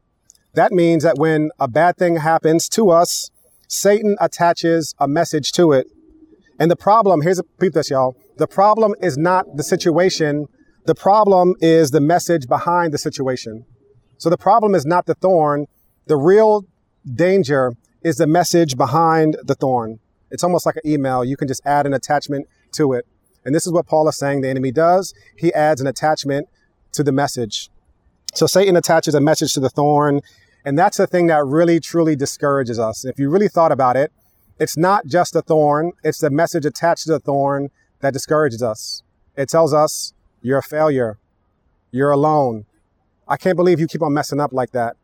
That 0.53 0.73
means 0.73 1.03
that 1.03 1.17
when 1.17 1.51
a 1.61 1.69
bad 1.69 1.95
thing 1.95 2.17
happens 2.17 2.67
to 2.69 2.89
us, 2.89 3.31
Satan 3.69 4.17
attaches 4.19 4.93
a 4.99 5.07
message 5.07 5.53
to 5.53 5.71
it. 5.71 5.87
And 6.59 6.69
the 6.69 6.75
problem, 6.75 7.21
here's 7.21 7.39
a 7.39 7.43
peep 7.43 7.73
this, 7.73 7.89
y'all. 7.89 8.17
The 8.37 8.47
problem 8.47 8.93
is 9.01 9.17
not 9.17 9.55
the 9.55 9.63
situation. 9.63 10.47
The 10.85 10.95
problem 10.95 11.55
is 11.59 11.91
the 11.91 12.01
message 12.01 12.47
behind 12.47 12.93
the 12.93 12.97
situation. 12.97 13.65
So 14.17 14.29
the 14.29 14.37
problem 14.37 14.75
is 14.75 14.85
not 14.85 15.05
the 15.05 15.15
thorn. 15.15 15.67
The 16.07 16.17
real 16.17 16.65
danger 17.11 17.73
is 18.03 18.17
the 18.17 18.27
message 18.27 18.75
behind 18.75 19.37
the 19.43 19.55
thorn. 19.55 19.99
It's 20.29 20.43
almost 20.43 20.65
like 20.65 20.75
an 20.75 20.89
email. 20.89 21.23
You 21.23 21.37
can 21.37 21.47
just 21.47 21.61
add 21.65 21.85
an 21.85 21.93
attachment 21.93 22.47
to 22.73 22.93
it. 22.93 23.05
And 23.45 23.53
this 23.53 23.65
is 23.65 23.71
what 23.71 23.85
Paul 23.85 24.07
is 24.07 24.17
saying 24.17 24.41
the 24.41 24.49
enemy 24.49 24.71
does. 24.71 25.13
He 25.37 25.53
adds 25.53 25.79
an 25.79 25.87
attachment 25.87 26.47
to 26.93 27.03
the 27.03 27.11
message. 27.11 27.69
So 28.33 28.45
Satan 28.45 28.75
attaches 28.75 29.15
a 29.15 29.21
message 29.21 29.53
to 29.53 29.59
the 29.59 29.69
thorn 29.69 30.21
and 30.65 30.77
that's 30.77 30.97
the 30.97 31.07
thing 31.07 31.27
that 31.27 31.45
really, 31.45 31.79
truly 31.79 32.15
discourages 32.15 32.79
us. 32.79 33.03
If 33.03 33.19
you 33.19 33.29
really 33.29 33.49
thought 33.49 33.71
about 33.71 33.97
it, 33.97 34.11
it's 34.59 34.77
not 34.77 35.05
just 35.05 35.35
a 35.35 35.41
thorn, 35.41 35.91
it's 36.03 36.19
the 36.19 36.29
message 36.29 36.65
attached 36.65 37.03
to 37.03 37.11
the 37.11 37.19
thorn 37.19 37.69
that 37.99 38.13
discourages 38.13 38.63
us. 38.63 39.03
It 39.35 39.49
tells 39.49 39.73
us 39.73 40.13
you're 40.43 40.59
a 40.59 40.63
failure, 40.63 41.17
you're 41.91 42.11
alone. 42.11 42.65
I 43.27 43.37
can't 43.37 43.55
believe 43.55 43.79
you 43.79 43.87
keep 43.87 44.03
on 44.03 44.13
messing 44.13 44.39
up 44.39 44.53
like 44.53 44.71
that. 44.71 44.95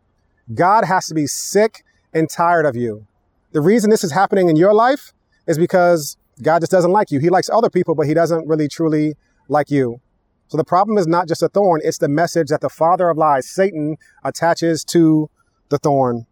God 0.54 0.86
has 0.86 1.08
to 1.08 1.14
be 1.16 1.26
sick 1.26 1.84
and 2.14 2.30
tired 2.30 2.66
of 2.66 2.76
you. 2.76 3.08
The 3.52 3.62
reason 3.62 3.90
this 3.90 4.04
is 4.04 4.12
happening 4.12 4.50
in 4.50 4.56
your 4.56 4.74
life 4.74 5.14
is 5.48 5.58
because 5.58 6.18
God 6.42 6.60
just 6.60 6.72
doesn't 6.72 6.92
like 6.92 7.10
you. 7.12 7.20
He 7.20 7.30
likes 7.30 7.50
other 7.50 7.70
people, 7.70 7.96
but 7.96 8.06
he 8.06 8.14
doesn't 8.14 8.48
really 8.48 8.68
truly 8.68 9.16
like 9.48 9.72
you. 9.72 10.02
So 10.48 10.58
the 10.58 10.64
problem 10.64 10.98
is 10.98 11.08
not 11.08 11.28
just 11.28 11.44
a 11.44 11.50
thorn, 11.50 11.82
it's 11.84 12.00
the 12.00 12.10
message 12.10 12.50
that 12.50 12.62
the 12.62 12.70
father 12.70 13.10
of 13.10 13.18
lies, 13.18 13.48
Satan, 13.48 13.98
attaches 14.24 14.84
to 14.86 15.30
the 15.70 15.78
thorn. 15.78 16.26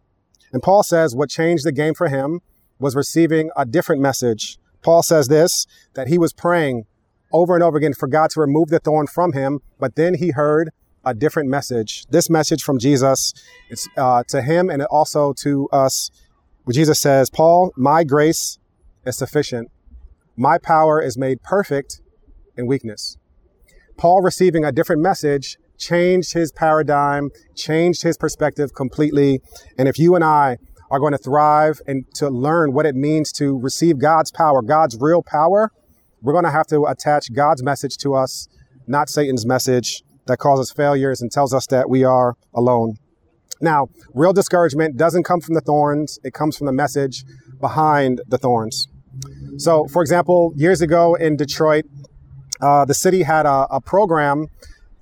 And 0.52 0.64
Paul 0.64 0.84
says 0.84 1.16
what 1.16 1.30
changed 1.30 1.66
the 1.66 1.72
game 1.72 1.94
for 1.94 2.08
him 2.08 2.42
was 2.80 2.96
receiving 2.96 3.52
a 3.56 3.66
different 3.66 4.02
message. 4.02 4.58
Paul 4.82 5.04
says 5.04 5.28
this 5.28 5.68
that 5.94 6.08
he 6.08 6.18
was 6.18 6.34
praying 6.34 6.86
over 7.32 7.56
and 7.56 7.64
over 7.64 7.78
again 7.78 7.94
for 7.94 8.08
God 8.08 8.30
to 8.32 8.40
remove 8.40 8.70
the 8.70 8.80
thorn 8.80 9.08
from 9.08 9.34
him, 9.34 9.60
but 9.80 9.96
then 9.96 10.16
he 10.16 10.32
heard 10.32 10.70
a 11.06 11.14
different 11.14 11.50
message. 11.50 12.06
This 12.10 12.30
message 12.30 12.64
from 12.64 12.80
Jesus, 12.80 13.34
it's 13.70 13.88
uh, 13.98 14.24
to 14.30 14.42
him 14.42 14.70
and 14.70 14.84
also 14.84 15.34
to 15.42 15.70
us. 15.72 16.10
Jesus 16.72 17.00
says, 17.00 17.30
Paul, 17.30 17.72
my 17.78 18.04
grace 18.04 18.60
is 19.06 19.18
sufficient. 19.18 19.70
My 20.36 20.58
power 20.58 21.02
is 21.02 21.18
made 21.18 21.42
perfect 21.44 22.02
in 22.58 22.68
weakness. 22.68 23.18
Paul 23.98 24.22
receiving 24.22 24.66
a 24.66 24.72
different 24.72 25.02
message 25.02 25.58
changed 25.78 26.34
his 26.34 26.52
paradigm, 26.52 27.30
changed 27.56 28.04
his 28.04 28.18
perspective 28.18 28.74
completely. 28.74 29.40
And 29.78 29.88
if 29.88 29.98
you 29.98 30.16
and 30.16 30.24
I 30.24 30.58
are 30.90 31.00
going 31.00 31.14
to 31.14 31.18
thrive 31.18 31.80
and 31.88 32.06
to 32.16 32.30
learn 32.30 32.74
what 32.74 32.86
it 32.86 32.96
means 32.96 33.32
to 33.34 33.58
receive 33.58 34.00
God's 34.00 34.32
power, 34.32 34.62
God's 34.62 34.98
real 35.00 35.24
power, 35.24 35.72
we're 36.22 36.34
going 36.34 36.46
to 36.46 36.52
have 36.52 36.68
to 36.68 36.86
attach 36.86 37.34
God's 37.34 37.64
message 37.64 37.98
to 37.98 38.14
us, 38.14 38.48
not 38.88 39.10
Satan's 39.10 39.46
message 39.46 40.04
that 40.26 40.38
causes 40.38 40.72
failures 40.72 41.22
and 41.22 41.32
tells 41.32 41.54
us 41.54 41.68
that 41.68 41.90
we 41.90 42.04
are 42.04 42.36
alone. 42.54 42.96
Now, 43.62 43.88
real 44.14 44.34
discouragement 44.34 44.98
doesn't 44.98 45.24
come 45.24 45.42
from 45.42 45.56
the 45.56 45.62
thorns, 45.62 46.20
it 46.24 46.34
comes 46.34 46.58
from 46.58 46.68
the 46.68 46.74
message 46.74 47.24
behind 47.60 48.22
the 48.28 48.38
thorns. 48.38 48.88
So, 49.58 49.88
for 49.88 50.02
example, 50.02 50.54
years 50.56 50.82
ago 50.82 51.16
in 51.16 51.38
Detroit, 51.38 51.86
uh, 52.62 52.86
the 52.86 52.94
city 52.94 53.24
had 53.24 53.46
a, 53.46 53.68
a 53.72 53.82
program 53.82 54.48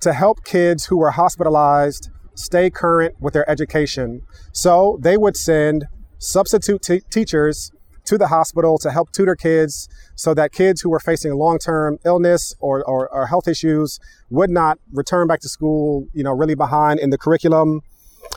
to 0.00 0.12
help 0.12 0.44
kids 0.44 0.86
who 0.86 0.98
were 0.98 1.10
hospitalized 1.10 2.10
stay 2.34 2.70
current 2.70 3.14
with 3.20 3.34
their 3.34 3.48
education. 3.50 4.22
So 4.52 4.98
they 5.00 5.16
would 5.16 5.36
send 5.36 5.86
substitute 6.18 6.82
t- 6.82 7.02
teachers 7.10 7.70
to 8.06 8.18
the 8.18 8.28
hospital 8.28 8.78
to 8.78 8.90
help 8.90 9.12
tutor 9.12 9.36
kids 9.36 9.88
so 10.14 10.34
that 10.34 10.52
kids 10.52 10.80
who 10.80 10.90
were 10.90 11.00
facing 11.00 11.34
long-term 11.34 11.98
illness 12.04 12.54
or, 12.60 12.84
or, 12.84 13.08
or, 13.12 13.26
health 13.26 13.48
issues 13.48 13.98
would 14.30 14.50
not 14.50 14.78
return 14.92 15.26
back 15.26 15.40
to 15.40 15.48
school, 15.48 16.06
you 16.12 16.22
know, 16.22 16.32
really 16.32 16.54
behind 16.54 17.00
in 17.00 17.10
the 17.10 17.18
curriculum. 17.18 17.80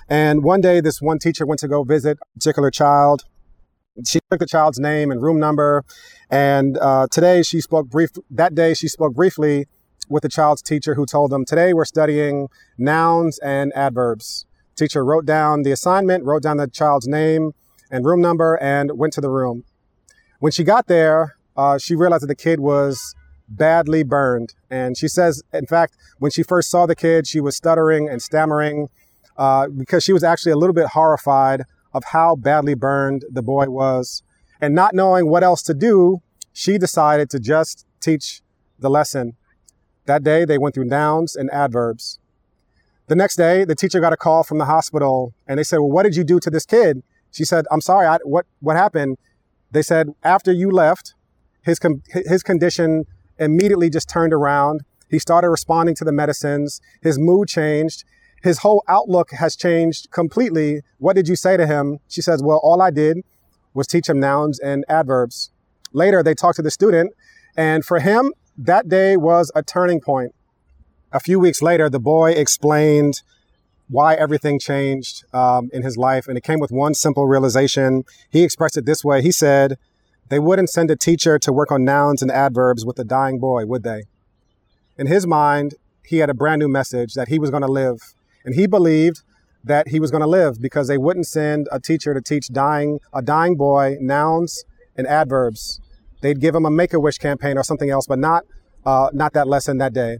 And 0.09 0.43
one 0.43 0.61
day, 0.61 0.81
this 0.81 1.01
one 1.01 1.19
teacher 1.19 1.45
went 1.45 1.59
to 1.61 1.67
go 1.67 1.83
visit 1.83 2.17
a 2.21 2.39
particular 2.39 2.71
child. 2.71 3.23
She 4.05 4.19
took 4.29 4.39
the 4.39 4.45
child's 4.45 4.79
name 4.79 5.11
and 5.11 5.21
room 5.21 5.39
number. 5.39 5.83
And 6.29 6.77
uh, 6.77 7.07
today 7.11 7.41
she 7.43 7.61
spoke 7.61 7.89
brief. 7.89 8.09
That 8.29 8.55
day 8.55 8.73
she 8.73 8.87
spoke 8.87 9.13
briefly 9.13 9.67
with 10.09 10.23
the 10.23 10.29
child's 10.29 10.61
teacher 10.61 10.95
who 10.95 11.05
told 11.05 11.31
them, 11.31 11.45
Today 11.45 11.73
we're 11.73 11.85
studying 11.85 12.47
nouns 12.77 13.39
and 13.39 13.71
adverbs. 13.75 14.45
Teacher 14.75 15.03
wrote 15.03 15.25
down 15.25 15.63
the 15.63 15.71
assignment, 15.71 16.23
wrote 16.23 16.43
down 16.43 16.57
the 16.57 16.67
child's 16.67 17.07
name 17.07 17.51
and 17.89 18.05
room 18.05 18.21
number, 18.21 18.55
and 18.61 18.97
went 18.97 19.13
to 19.13 19.21
the 19.21 19.29
room. 19.29 19.63
When 20.39 20.51
she 20.51 20.63
got 20.63 20.87
there, 20.87 21.35
uh, 21.57 21.77
she 21.77 21.95
realized 21.95 22.23
that 22.23 22.27
the 22.27 22.35
kid 22.35 22.59
was 22.59 23.15
badly 23.49 24.03
burned. 24.03 24.53
And 24.69 24.97
she 24.97 25.07
says, 25.07 25.43
in 25.51 25.65
fact, 25.65 25.95
when 26.19 26.31
she 26.31 26.43
first 26.43 26.69
saw 26.69 26.85
the 26.85 26.95
kid, 26.95 27.27
she 27.27 27.41
was 27.41 27.55
stuttering 27.55 28.07
and 28.07 28.21
stammering 28.21 28.89
uh, 29.37 29.67
because 29.67 30.03
she 30.03 30.13
was 30.13 30.23
actually 30.23 30.51
a 30.51 30.57
little 30.57 30.73
bit 30.73 30.87
horrified 30.87 31.63
of 31.93 32.03
how 32.05 32.35
badly 32.35 32.75
burned 32.75 33.25
the 33.29 33.41
boy 33.41 33.69
was. 33.69 34.21
And 34.61 34.75
not 34.75 34.93
knowing 34.93 35.29
what 35.29 35.43
else 35.43 35.61
to 35.63 35.73
do, 35.73 36.21
she 36.53 36.77
decided 36.77 37.29
to 37.31 37.39
just 37.39 37.85
teach 37.99 38.41
the 38.77 38.89
lesson. 38.89 39.35
That 40.05 40.23
day, 40.23 40.45
they 40.45 40.57
went 40.57 40.75
through 40.75 40.85
nouns 40.85 41.35
and 41.35 41.49
adverbs. 41.51 42.19
The 43.07 43.15
next 43.15 43.37
day, 43.37 43.65
the 43.65 43.75
teacher 43.75 43.99
got 43.99 44.13
a 44.13 44.17
call 44.17 44.43
from 44.43 44.59
the 44.59 44.65
hospital 44.65 45.33
and 45.47 45.57
they 45.57 45.63
said, 45.63 45.77
Well, 45.77 45.89
what 45.89 46.03
did 46.03 46.15
you 46.15 46.23
do 46.23 46.39
to 46.41 46.49
this 46.49 46.65
kid? 46.65 47.01
She 47.31 47.45
said, 47.45 47.65
I'm 47.71 47.81
sorry, 47.81 48.07
I, 48.07 48.17
what, 48.23 48.45
what 48.59 48.75
happened? 48.75 49.17
They 49.71 49.81
said, 49.81 50.09
After 50.23 50.51
you 50.51 50.71
left, 50.71 51.13
his, 51.61 51.79
com- 51.79 52.01
his 52.07 52.43
condition 52.43 53.05
immediately 53.37 53.89
just 53.89 54.09
turned 54.09 54.33
around. 54.33 54.81
He 55.09 55.19
started 55.19 55.49
responding 55.49 55.95
to 55.95 56.05
the 56.05 56.11
medicines. 56.11 56.81
His 57.01 57.17
mood 57.17 57.47
changed. 57.47 58.03
His 58.41 58.59
whole 58.59 58.83
outlook 58.87 59.31
has 59.31 59.55
changed 59.55 60.11
completely. 60.11 60.81
What 60.97 61.15
did 61.15 61.27
you 61.27 61.35
say 61.35 61.57
to 61.57 61.67
him? 61.67 61.99
She 62.07 62.21
says, 62.21 62.41
Well, 62.41 62.59
all 62.63 62.81
I 62.81 62.91
did 62.91 63.17
was 63.73 63.87
teach 63.87 64.07
him 64.09 64.19
nouns 64.19 64.59
and 64.59 64.85
adverbs. 64.87 65.51
Later, 65.93 66.23
they 66.23 66.33
talked 66.33 66.57
to 66.57 66.61
the 66.61 66.71
student, 66.71 67.13
and 67.57 67.83
for 67.83 67.99
him, 67.99 68.33
that 68.57 68.87
day 68.87 69.17
was 69.17 69.51
a 69.55 69.63
turning 69.63 70.01
point. 70.01 70.33
A 71.11 71.19
few 71.19 71.39
weeks 71.39 71.61
later, 71.61 71.89
the 71.89 71.99
boy 71.99 72.31
explained 72.31 73.21
why 73.89 74.13
everything 74.13 74.59
changed 74.59 75.23
um, 75.33 75.69
in 75.73 75.83
his 75.83 75.97
life, 75.97 76.27
and 76.27 76.37
it 76.37 76.43
came 76.43 76.59
with 76.59 76.71
one 76.71 76.93
simple 76.93 77.27
realization. 77.27 78.03
He 78.29 78.43
expressed 78.43 78.77
it 78.77 78.85
this 78.85 79.03
way 79.03 79.21
He 79.21 79.31
said, 79.31 79.77
They 80.29 80.39
wouldn't 80.39 80.69
send 80.69 80.91
a 80.91 80.95
teacher 80.95 81.39
to 81.39 81.51
work 81.51 81.71
on 81.71 81.83
nouns 81.83 82.21
and 82.21 82.31
adverbs 82.31 82.85
with 82.85 82.99
a 82.99 83.03
dying 83.03 83.39
boy, 83.39 83.65
would 83.65 83.83
they? 83.83 84.03
In 84.97 85.07
his 85.07 85.25
mind, 85.25 85.75
he 86.05 86.17
had 86.17 86.29
a 86.29 86.33
brand 86.33 86.59
new 86.59 86.67
message 86.67 87.13
that 87.13 87.27
he 87.27 87.39
was 87.39 87.49
going 87.49 87.61
to 87.61 87.71
live. 87.71 88.15
And 88.45 88.55
he 88.55 88.67
believed 88.67 89.21
that 89.63 89.89
he 89.89 89.99
was 89.99 90.11
going 90.11 90.21
to 90.21 90.27
live 90.27 90.61
because 90.61 90.87
they 90.87 90.97
wouldn't 90.97 91.27
send 91.27 91.67
a 91.71 91.79
teacher 91.79 92.13
to 92.13 92.21
teach 92.21 92.47
dying 92.47 92.99
a 93.13 93.21
dying 93.21 93.55
boy 93.55 93.97
nouns 93.99 94.63
and 94.95 95.05
adverbs. 95.07 95.81
They'd 96.21 96.39
give 96.39 96.55
him 96.55 96.65
a 96.65 96.71
Make 96.71 96.93
a 96.93 96.99
Wish 96.99 97.17
campaign 97.17 97.57
or 97.57 97.63
something 97.63 97.89
else, 97.89 98.05
but 98.07 98.19
not 98.19 98.43
uh, 98.85 99.09
not 99.13 99.33
that 99.33 99.47
lesson 99.47 99.77
that 99.79 99.93
day. 99.93 100.19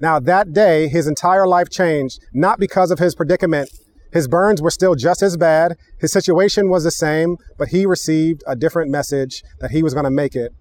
Now 0.00 0.18
that 0.20 0.52
day, 0.52 0.88
his 0.88 1.06
entire 1.06 1.46
life 1.46 1.70
changed 1.70 2.20
not 2.32 2.58
because 2.58 2.90
of 2.90 2.98
his 2.98 3.14
predicament. 3.14 3.70
His 4.12 4.28
burns 4.28 4.62
were 4.62 4.70
still 4.70 4.94
just 4.94 5.22
as 5.22 5.36
bad. 5.36 5.76
His 5.98 6.12
situation 6.12 6.68
was 6.68 6.84
the 6.84 6.90
same, 6.90 7.36
but 7.58 7.68
he 7.68 7.84
received 7.86 8.42
a 8.46 8.54
different 8.54 8.90
message 8.90 9.42
that 9.60 9.72
he 9.72 9.82
was 9.82 9.92
going 9.92 10.04
to 10.04 10.10
make 10.10 10.36
it. 10.36 10.52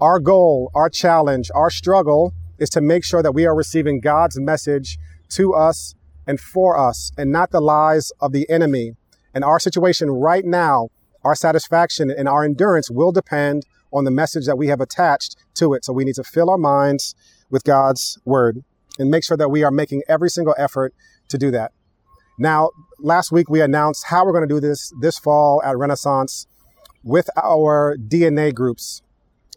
Our 0.00 0.18
goal, 0.18 0.70
our 0.74 0.90
challenge, 0.90 1.48
our 1.54 1.70
struggle 1.70 2.32
is 2.58 2.68
to 2.70 2.80
make 2.80 3.04
sure 3.04 3.22
that 3.22 3.34
we 3.34 3.46
are 3.46 3.54
receiving 3.54 4.00
God's 4.00 4.38
message 4.40 4.98
to 5.30 5.54
us 5.54 5.94
and 6.26 6.40
for 6.40 6.78
us 6.78 7.12
and 7.16 7.30
not 7.30 7.50
the 7.50 7.60
lies 7.60 8.10
of 8.20 8.32
the 8.32 8.48
enemy. 8.50 8.92
And 9.34 9.44
our 9.44 9.60
situation 9.60 10.10
right 10.10 10.44
now, 10.44 10.88
our 11.24 11.34
satisfaction 11.34 12.10
and 12.10 12.28
our 12.28 12.44
endurance 12.44 12.90
will 12.90 13.12
depend 13.12 13.64
on 13.92 14.04
the 14.04 14.10
message 14.10 14.46
that 14.46 14.58
we 14.58 14.68
have 14.68 14.80
attached 14.80 15.36
to 15.54 15.74
it. 15.74 15.84
So 15.84 15.92
we 15.92 16.04
need 16.04 16.14
to 16.16 16.24
fill 16.24 16.50
our 16.50 16.58
minds 16.58 17.14
with 17.50 17.64
God's 17.64 18.18
word 18.24 18.64
and 18.98 19.10
make 19.10 19.24
sure 19.24 19.36
that 19.36 19.48
we 19.48 19.62
are 19.62 19.70
making 19.70 20.02
every 20.08 20.30
single 20.30 20.54
effort 20.58 20.94
to 21.28 21.38
do 21.38 21.50
that. 21.50 21.72
Now, 22.38 22.70
last 22.98 23.32
week 23.32 23.48
we 23.48 23.60
announced 23.60 24.06
how 24.08 24.24
we're 24.24 24.32
going 24.32 24.46
to 24.46 24.54
do 24.54 24.60
this 24.60 24.92
this 25.00 25.18
fall 25.18 25.62
at 25.64 25.76
Renaissance 25.76 26.46
with 27.02 27.30
our 27.42 27.96
DNA 27.96 28.54
groups. 28.54 29.02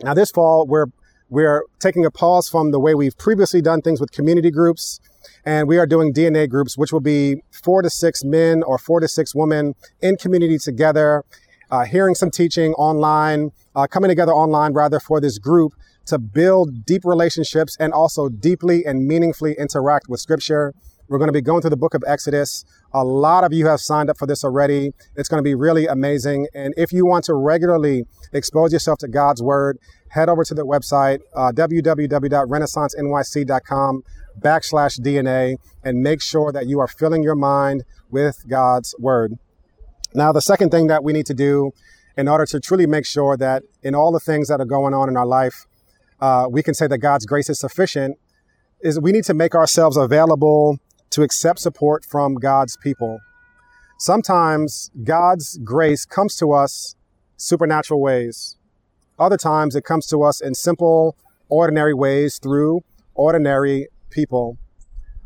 Now, 0.01 0.13
this 0.13 0.31
fall 0.31 0.65
we're 0.65 0.87
we're 1.29 1.63
taking 1.79 2.05
a 2.05 2.11
pause 2.11 2.49
from 2.49 2.71
the 2.71 2.79
way 2.79 2.95
we've 2.95 3.17
previously 3.17 3.61
done 3.61 3.81
things 3.81 3.99
with 3.99 4.11
community 4.11 4.49
groups 4.49 4.99
and 5.45 5.67
we 5.67 5.77
are 5.77 5.85
doing 5.85 6.13
DNA 6.13 6.49
groups, 6.49 6.77
which 6.77 6.91
will 6.91 7.01
be 7.01 7.41
four 7.51 7.81
to 7.81 7.89
six 7.89 8.23
men 8.23 8.63
or 8.63 8.77
four 8.77 8.99
to 8.99 9.07
six 9.07 9.35
women 9.35 9.75
in 10.01 10.17
community 10.17 10.57
together, 10.57 11.23
uh, 11.71 11.85
hearing 11.85 12.15
some 12.15 12.31
teaching 12.31 12.73
online, 12.73 13.51
uh, 13.75 13.87
coming 13.87 14.09
together 14.09 14.31
online 14.31 14.73
rather 14.73 14.99
for 14.99 15.21
this 15.21 15.37
group 15.37 15.73
to 16.09 16.19
build 16.19 16.85
deep 16.85 17.05
relationships 17.05 17.77
and 17.79 17.93
also 17.93 18.27
deeply 18.29 18.85
and 18.85 19.07
meaningfully 19.07 19.55
interact 19.57 20.07
with 20.09 20.19
Scripture. 20.19 20.73
We're 21.07 21.17
going 21.17 21.29
to 21.29 21.33
be 21.33 21.41
going 21.41 21.61
through 21.61 21.71
the 21.71 21.77
book 21.77 21.95
of 21.95 22.03
Exodus. 22.05 22.63
A 22.93 23.03
lot 23.03 23.43
of 23.43 23.51
you 23.51 23.65
have 23.65 23.79
signed 23.79 24.11
up 24.11 24.17
for 24.17 24.27
this 24.27 24.43
already. 24.43 24.91
It's 25.15 25.27
going 25.27 25.39
to 25.39 25.43
be 25.43 25.55
really 25.55 25.87
amazing. 25.87 26.47
And 26.53 26.75
if 26.77 26.93
you 26.93 27.03
want 27.05 27.25
to 27.25 27.33
regularly 27.33 28.03
expose 28.31 28.71
yourself 28.71 28.99
to 28.99 29.07
God's 29.07 29.41
Word, 29.41 29.79
head 30.09 30.29
over 30.29 30.43
to 30.43 30.53
the 30.53 30.65
website, 30.65 31.19
uh, 31.35 31.51
www.renaissancenyc.com 31.51 34.03
backslash 34.39 34.99
DNA 34.99 35.55
and 35.83 36.01
make 36.01 36.21
sure 36.21 36.51
that 36.51 36.67
you 36.67 36.79
are 36.79 36.87
filling 36.87 37.23
your 37.23 37.35
mind 37.35 37.83
with 38.09 38.43
God's 38.47 38.95
word. 38.99 39.33
Now, 40.13 40.31
the 40.31 40.41
second 40.41 40.69
thing 40.69 40.87
that 40.87 41.03
we 41.03 41.13
need 41.13 41.25
to 41.27 41.33
do 41.33 41.71
in 42.17 42.27
order 42.27 42.45
to 42.45 42.59
truly 42.59 42.87
make 42.87 43.05
sure 43.05 43.37
that 43.37 43.63
in 43.83 43.95
all 43.95 44.11
the 44.11 44.19
things 44.19 44.47
that 44.47 44.59
are 44.59 44.65
going 44.65 44.93
on 44.93 45.07
in 45.07 45.15
our 45.15 45.25
life, 45.25 45.65
uh, 46.21 46.47
we 46.49 46.63
can 46.63 46.73
say 46.73 46.87
that 46.87 46.97
God's 46.99 47.25
grace 47.25 47.49
is 47.49 47.59
sufficient 47.59 48.17
is 48.81 48.99
we 48.99 49.11
need 49.11 49.25
to 49.25 49.33
make 49.33 49.55
ourselves 49.55 49.97
available 49.97 50.77
to 51.11 51.21
accept 51.21 51.59
support 51.59 52.05
from 52.05 52.35
God's 52.35 52.77
people. 52.77 53.19
Sometimes 53.97 54.91
God's 55.03 55.57
grace 55.63 56.05
comes 56.05 56.35
to 56.37 56.51
us 56.51 56.95
supernatural 57.35 58.01
ways. 58.01 58.57
Other 59.17 59.37
times 59.37 59.75
it 59.75 59.83
comes 59.83 60.07
to 60.07 60.23
us 60.23 60.39
in 60.39 60.55
simple, 60.55 61.17
ordinary 61.49 61.93
ways 61.93 62.39
through 62.41 62.81
ordinary 63.15 63.87
people. 64.09 64.57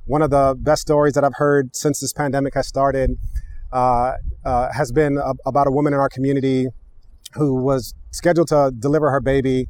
One 0.06 0.22
of 0.22 0.32
the 0.32 0.56
best 0.58 0.82
stories 0.82 1.14
that 1.14 1.24
I've 1.24 1.36
heard 1.36 1.76
since 1.76 2.00
this 2.00 2.12
pandemic 2.12 2.56
has 2.56 2.68
started 2.68 3.12
uh, 3.72 4.14
uh, 4.46 4.72
has 4.72 4.92
been 4.92 5.18
a, 5.18 5.34
about 5.46 5.68
a 5.68 5.72
woman 5.72 5.94
in 5.94 6.00
our 6.00 6.10
community 6.10 6.68
who 7.34 7.56
was 7.56 7.94
scheduled 8.12 8.48
to 8.50 8.72
deliver 8.78 9.10
her 9.12 9.22
baby 9.22 9.68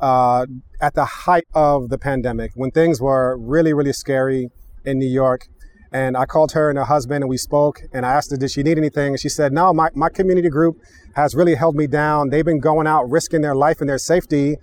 uh, 0.00 0.46
at 0.80 0.94
the 0.94 1.04
height 1.04 1.44
of 1.54 1.88
the 1.88 1.98
pandemic 1.98 2.52
when 2.54 2.70
things 2.70 3.00
were 3.00 3.36
really, 3.38 3.72
really 3.72 3.92
scary 3.92 4.48
in 4.84 4.98
New 4.98 5.08
York. 5.08 5.46
And 5.92 6.16
I 6.16 6.24
called 6.24 6.52
her 6.52 6.68
and 6.68 6.78
her 6.78 6.84
husband 6.84 7.24
and 7.24 7.28
we 7.28 7.36
spoke 7.36 7.80
and 7.92 8.06
I 8.06 8.12
asked 8.12 8.30
her, 8.30 8.36
did 8.36 8.50
she 8.50 8.62
need 8.62 8.78
anything? 8.78 9.08
And 9.08 9.20
she 9.20 9.28
said, 9.28 9.52
no, 9.52 9.72
my, 9.72 9.88
my 9.94 10.08
community 10.08 10.48
group 10.48 10.76
has 11.16 11.34
really 11.34 11.56
held 11.56 11.74
me 11.74 11.86
down. 11.88 12.30
They've 12.30 12.44
been 12.44 12.60
going 12.60 12.86
out 12.86 13.10
risking 13.10 13.40
their 13.40 13.56
life 13.56 13.80
and 13.80 13.90
their 13.90 13.98
safety 13.98 14.56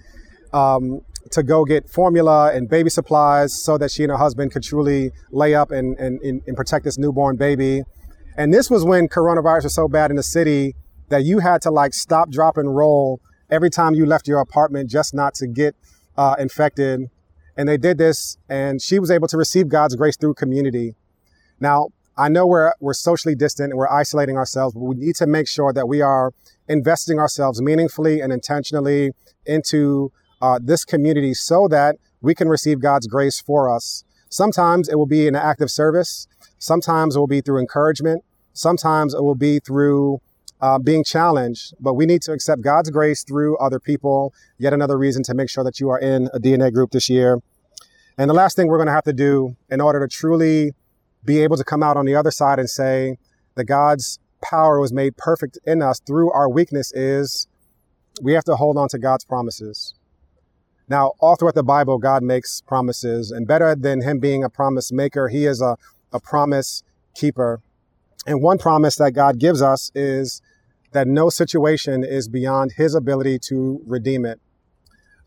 um, 0.54 1.02
to 1.32 1.43
go 1.43 1.65
get 1.65 1.89
formula 1.89 2.54
and 2.54 2.69
baby 2.69 2.89
supplies 2.89 3.62
so 3.62 3.78
that 3.78 3.91
she 3.91 4.04
and 4.04 4.12
her 4.12 4.17
husband 4.17 4.54
could 4.54 4.63
truly 4.63 5.12
lay 5.32 5.54
up 5.54 5.71
and, 5.71 5.97
and, 5.99 6.21
and 6.23 6.56
protect 6.56 6.86
this 6.86 6.97
newborn 6.97 7.36
baby. 7.36 7.82
And 8.38 8.54
this 8.54 8.69
was 8.69 8.86
when 8.86 9.10
coronavirus 9.10 9.63
was 9.63 9.75
so 9.75 9.88
bad 9.89 10.12
in 10.12 10.15
the 10.15 10.23
city 10.23 10.75
that 11.10 11.23
you 11.23 11.39
had 11.39 11.62
to 11.63 11.71
like 11.71 11.93
stop, 11.93 12.30
drop, 12.30 12.56
and 12.58 12.75
roll 12.75 13.19
every 13.49 13.69
time 13.69 13.93
you 13.93 14.05
left 14.05 14.27
your 14.27 14.39
apartment 14.39 14.89
just 14.89 15.13
not 15.13 15.33
to 15.36 15.47
get 15.47 15.75
uh, 16.17 16.36
infected. 16.39 17.10
And 17.55 17.67
they 17.67 17.77
did 17.77 17.97
this, 17.97 18.38
and 18.47 18.81
she 18.81 18.99
was 18.99 19.10
able 19.10 19.27
to 19.29 19.38
receive 19.38 19.67
God's 19.67 19.95
grace 19.95 20.15
through 20.15 20.36
community. 20.36 20.95
Now, 21.60 21.88
I 22.15 22.29
know 22.29 22.47
we're, 22.47 22.73
we're 22.79 22.93
socially 22.93 23.36
distant 23.36 23.71
and 23.71 23.77
we're 23.77 23.89
isolating 23.89 24.38
ourselves, 24.38 24.73
but 24.73 24.81
we 24.81 24.95
need 24.95 25.15
to 25.17 25.27
make 25.27 25.47
sure 25.47 25.71
that 25.73 25.88
we 25.88 26.01
are 26.01 26.33
investing 26.67 27.19
ourselves 27.19 27.62
meaningfully 27.62 28.21
and 28.21 28.33
intentionally 28.33 29.12
into 29.45 30.12
uh, 30.41 30.60
this 30.62 30.83
community 30.83 31.33
so 31.33 31.67
that 31.67 31.95
we 32.21 32.33
can 32.33 32.49
receive 32.49 32.79
God's 32.79 33.07
grace 33.07 33.39
for 33.39 33.73
us. 33.73 34.03
Sometimes 34.29 34.89
it 34.89 34.95
will 34.95 35.05
be 35.05 35.27
an 35.27 35.36
act 35.36 35.62
of 35.62 35.71
service. 35.71 36.27
Sometimes 36.57 37.15
it 37.15 37.19
will 37.19 37.27
be 37.27 37.41
through 37.41 37.60
encouragement. 37.60 38.23
Sometimes 38.53 39.13
it 39.13 39.23
will 39.23 39.36
be 39.36 39.60
through 39.60 40.19
uh, 40.62 40.80
being 40.80 41.04
challenged, 41.04 41.74
but 41.80 41.93
we 41.93 42.06
need 42.06 42.22
to 42.24 42.32
accept 42.32 42.62
God's 42.62 42.89
grace 42.89 43.24
through 43.24 43.58
other 43.58 43.80
people. 43.80 44.34
Yet 44.58 44.74
another 44.74 44.98
reason 44.98 45.24
to 45.24 45.34
make 45.34 45.50
sure 45.50 45.63
that 45.63 45.80
you 45.80 45.89
are 45.89 46.00
in 46.00 46.30
a 46.34 46.39
DNA 46.39 46.74
group 46.74 46.91
this 46.91 47.10
year. 47.10 47.39
And 48.17 48.30
the 48.30 48.34
last 48.34 48.56
thing 48.56 48.67
we're 48.67 48.78
going 48.78 48.88
to 48.88 48.93
have 48.93 49.04
to 49.04 49.13
do 49.13 49.56
in 49.70 49.80
order 49.80 50.00
to 50.00 50.08
truly 50.08 50.74
be 51.24 51.39
able 51.39 51.58
to 51.58 51.63
come 51.63 51.84
out 51.84 51.98
on 51.98 52.06
the 52.06 52.15
other 52.15 52.32
side 52.32 52.58
and 52.58 52.70
say 52.70 53.17
that 53.56 53.65
God's 53.65 54.20
power 54.41 54.80
was 54.80 54.93
made 54.93 55.17
perfect 55.17 55.60
in 55.65 55.82
us 55.82 56.00
through 56.06 56.32
our 56.32 56.50
weakness 56.50 56.91
is 56.93 57.48
we 58.22 58.34
have 58.34 58.43
to 58.46 58.56
hold 58.56 58.78
on 58.78 58.88
to 58.89 58.98
God's 58.98 59.26
promises. 59.26 59.93
Now, 60.89 61.13
all 61.20 61.36
throughout 61.36 61.56
the 61.56 61.63
Bible, 61.63 61.98
God 61.98 62.24
makes 62.24 62.62
promises, 62.62 63.30
and 63.30 63.46
better 63.46 63.76
than 63.76 64.02
him 64.02 64.20
being 64.20 64.43
a 64.43 64.50
promise 64.50 64.91
maker, 64.91 65.28
he 65.28 65.46
is 65.46 65.62
a, 65.62 65.78
a 66.13 66.20
promise 66.20 66.82
keeper. 67.13 67.62
And 68.26 68.41
one 68.41 68.58
promise 68.58 68.96
that 68.96 69.12
God 69.12 69.38
gives 69.38 69.62
us 69.62 69.91
is 69.93 70.41
that 70.91 71.08
no 71.08 71.30
situation 71.30 72.04
is 72.04 72.28
beyond 72.28 72.73
his 72.78 72.95
ability 72.95 73.39
to 73.47 73.82
redeem 73.86 74.26
it. 74.26 74.39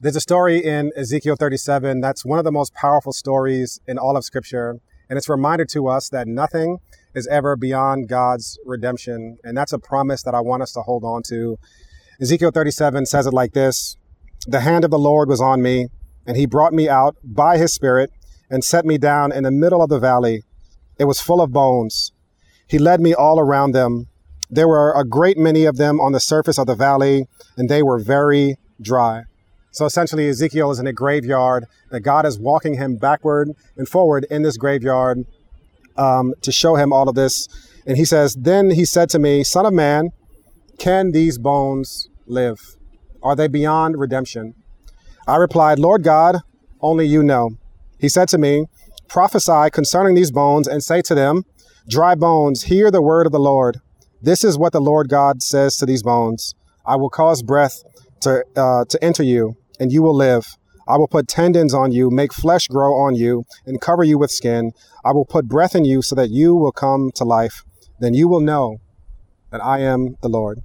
There's 0.01 0.17
a 0.17 0.21
story 0.21 0.65
in 0.65 0.93
Ezekiel 0.97 1.37
37 1.37 2.01
that's 2.01 2.25
one 2.25 2.39
of 2.39 2.45
the 2.45 2.53
most 2.53 2.73
powerful 2.73 3.13
stories 3.13 3.81
in 3.87 3.99
all 3.99 4.17
of 4.17 4.25
Scripture. 4.25 4.81
And 5.09 5.17
it's 5.19 5.29
a 5.29 5.33
reminder 5.33 5.65
to 5.67 5.89
us 5.89 6.09
that 6.11 6.27
nothing 6.27 6.79
is 7.15 7.27
ever 7.27 7.57
beyond 7.57 8.09
God's 8.09 8.59
redemption. 8.65 9.39
And 9.45 9.57
that's 9.57 9.73
a 9.73 9.79
promise 9.79 10.23
that 10.23 10.35
I 10.35 10.41
want 10.41 10.63
us 10.63 10.73
to 10.73 10.83
hold 10.83 11.05
on 11.05 11.23
to. 11.29 11.59
Ezekiel 12.21 12.51
37 12.51 13.07
says 13.07 13.27
it 13.27 13.33
like 13.33 13.53
this 13.53 13.97
the 14.47 14.61
hand 14.61 14.85
of 14.85 14.91
the 14.91 14.99
Lord 14.99 15.29
was 15.29 15.41
on 15.41 15.61
me, 15.61 15.89
and 16.27 16.37
he 16.37 16.47
brought 16.47 16.73
me 16.73 16.89
out 16.89 17.17
by 17.23 17.59
his 17.59 17.75
Spirit 17.75 18.11
and 18.49 18.65
set 18.65 18.85
me 18.85 18.99
down 18.99 19.33
in 19.33 19.45
the 19.45 19.51
middle 19.51 19.83
of 19.83 19.91
the 19.91 19.99
valley. 19.99 20.43
It 20.99 21.05
was 21.05 21.21
full 21.21 21.41
of 21.41 21.53
bones. 21.53 22.13
He 22.67 22.79
led 22.79 23.01
me 23.01 23.15
all 23.15 23.39
around 23.39 23.73
them. 23.73 24.07
There 24.51 24.69
were 24.69 24.93
a 24.93 25.05
great 25.05 25.39
many 25.39 25.65
of 25.65 25.77
them 25.77 26.01
on 26.01 26.13
the 26.13 26.21
surface 26.21 26.59
of 26.59 26.67
the 26.67 26.75
valley, 26.75 27.27
and 27.57 27.69
they 27.69 27.83
were 27.83 27.99
very 27.99 28.57
dry. 28.81 29.25
So 29.73 29.85
essentially, 29.87 30.29
Ezekiel 30.29 30.73
is 30.73 30.81
in 30.81 30.87
a 30.87 30.93
graveyard 30.93 31.67
that 31.91 32.01
God 32.01 32.27
is 32.27 32.39
walking 32.39 32.75
him 32.75 32.97
backward 32.97 33.51
and 33.77 33.89
forward 33.89 34.27
in 34.29 34.43
this 34.43 34.57
graveyard 34.57 35.25
um, 35.97 36.35
to 36.43 36.51
show 36.51 36.75
him 36.75 36.93
all 36.93 37.09
of 37.09 37.15
this. 37.15 37.49
And 37.87 37.97
he 37.97 38.05
says, 38.05 38.35
Then 38.35 38.71
he 38.71 38.85
said 38.85 39.09
to 39.11 39.19
me, 39.21 39.45
Son 39.45 39.65
of 39.65 39.73
man, 39.73 40.11
can 40.79 41.13
these 41.13 41.39
bones 41.39 42.09
live? 42.27 42.77
Are 43.23 43.37
they 43.37 43.47
beyond 43.47 43.99
redemption? 43.99 44.55
I 45.29 45.37
replied, 45.37 45.79
Lord 45.79 46.03
God, 46.03 46.39
only 46.81 47.07
you 47.07 47.23
know. 47.23 47.51
He 48.01 48.09
said 48.09 48.29
to 48.31 48.39
me, 48.39 48.65
Prophesy 49.07 49.71
concerning 49.73 50.15
these 50.15 50.31
bones 50.33 50.67
and 50.67 50.83
say 50.83 51.03
to 51.03 51.15
them, 51.15 51.45
Dry 51.89 52.15
bones, 52.15 52.65
hear 52.65 52.91
the 52.91 53.03
word 53.03 53.27
of 53.27 53.33
the 53.33 53.39
Lord. 53.39 53.81
This 54.23 54.45
is 54.45 54.59
what 54.59 54.73
the 54.75 54.81
Lord 54.81 55.09
God 55.09 55.43
says 55.43 55.77
to 55.77 55.87
these 55.87 56.03
bones 56.03 56.55
I 56.85 56.97
will 56.97 57.09
cause 57.09 57.43
breath 57.43 57.83
to, 58.21 58.45
uh, 58.55 58.85
to 58.85 59.05
enter 59.05 59.23
you, 59.23 59.57
and 59.79 59.91
you 59.91 60.03
will 60.03 60.15
live. 60.15 60.57
I 60.87 60.99
will 60.99 61.09
put 61.09 61.29
tendons 61.29 61.73
on 61.73 61.93
you, 61.93 62.11
make 62.11 62.33
flesh 62.33 62.67
grow 62.67 62.95
on 62.95 63.15
you, 63.15 63.45
and 63.65 63.81
cover 63.81 64.05
you 64.05 64.19
with 64.19 64.31
skin. 64.31 64.73
I 65.05 65.13
will 65.13 65.25
put 65.25 65.47
breath 65.47 65.75
in 65.75 65.85
you 65.85 66.03
so 66.03 66.15
that 66.17 66.31
you 66.31 66.55
will 66.55 66.73
come 66.73 67.11
to 67.15 67.25
life. 67.25 67.63
Then 68.01 68.13
you 68.13 68.29
will 68.29 68.41
know 68.41 68.79
that 69.53 69.65
I 69.65 69.81
am 69.81 70.17
the 70.21 70.29
Lord. 70.29 70.59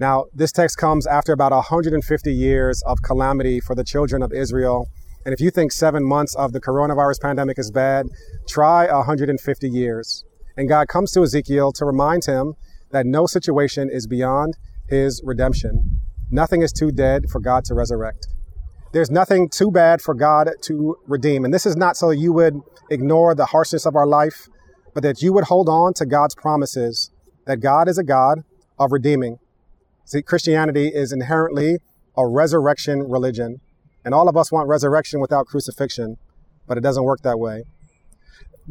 Now, 0.00 0.24
this 0.34 0.50
text 0.50 0.78
comes 0.78 1.06
after 1.06 1.32
about 1.32 1.52
150 1.52 2.32
years 2.32 2.82
of 2.86 3.02
calamity 3.02 3.60
for 3.60 3.74
the 3.74 3.84
children 3.84 4.22
of 4.22 4.32
Israel. 4.32 4.88
And 5.24 5.34
if 5.34 5.40
you 5.40 5.50
think 5.50 5.70
seven 5.70 6.02
months 6.02 6.34
of 6.34 6.52
the 6.52 6.60
coronavirus 6.60 7.20
pandemic 7.20 7.58
is 7.58 7.70
bad, 7.70 8.06
try 8.48 8.90
150 8.90 9.68
years. 9.68 10.24
And 10.60 10.68
God 10.68 10.88
comes 10.88 11.10
to 11.12 11.22
Ezekiel 11.22 11.72
to 11.72 11.86
remind 11.86 12.26
him 12.26 12.52
that 12.90 13.06
no 13.06 13.24
situation 13.24 13.88
is 13.90 14.06
beyond 14.06 14.58
his 14.90 15.22
redemption. 15.24 15.98
Nothing 16.30 16.60
is 16.60 16.70
too 16.70 16.92
dead 16.92 17.30
for 17.30 17.40
God 17.40 17.64
to 17.64 17.74
resurrect. 17.74 18.26
There's 18.92 19.10
nothing 19.10 19.48
too 19.48 19.70
bad 19.70 20.02
for 20.02 20.12
God 20.12 20.50
to 20.64 20.96
redeem. 21.06 21.46
And 21.46 21.54
this 21.54 21.64
is 21.64 21.78
not 21.78 21.96
so 21.96 22.10
you 22.10 22.34
would 22.34 22.60
ignore 22.90 23.34
the 23.34 23.46
harshness 23.46 23.86
of 23.86 23.96
our 23.96 24.06
life, 24.06 24.48
but 24.92 25.02
that 25.02 25.22
you 25.22 25.32
would 25.32 25.44
hold 25.44 25.70
on 25.70 25.94
to 25.94 26.04
God's 26.04 26.34
promises 26.34 27.10
that 27.46 27.60
God 27.60 27.88
is 27.88 27.96
a 27.96 28.04
God 28.04 28.40
of 28.78 28.92
redeeming. 28.92 29.38
See, 30.04 30.20
Christianity 30.20 30.88
is 30.88 31.10
inherently 31.10 31.78
a 32.18 32.28
resurrection 32.28 33.08
religion. 33.08 33.62
And 34.04 34.12
all 34.12 34.28
of 34.28 34.36
us 34.36 34.52
want 34.52 34.68
resurrection 34.68 35.22
without 35.22 35.46
crucifixion, 35.46 36.16
but 36.68 36.76
it 36.76 36.82
doesn't 36.82 37.04
work 37.04 37.20
that 37.22 37.38
way. 37.38 37.62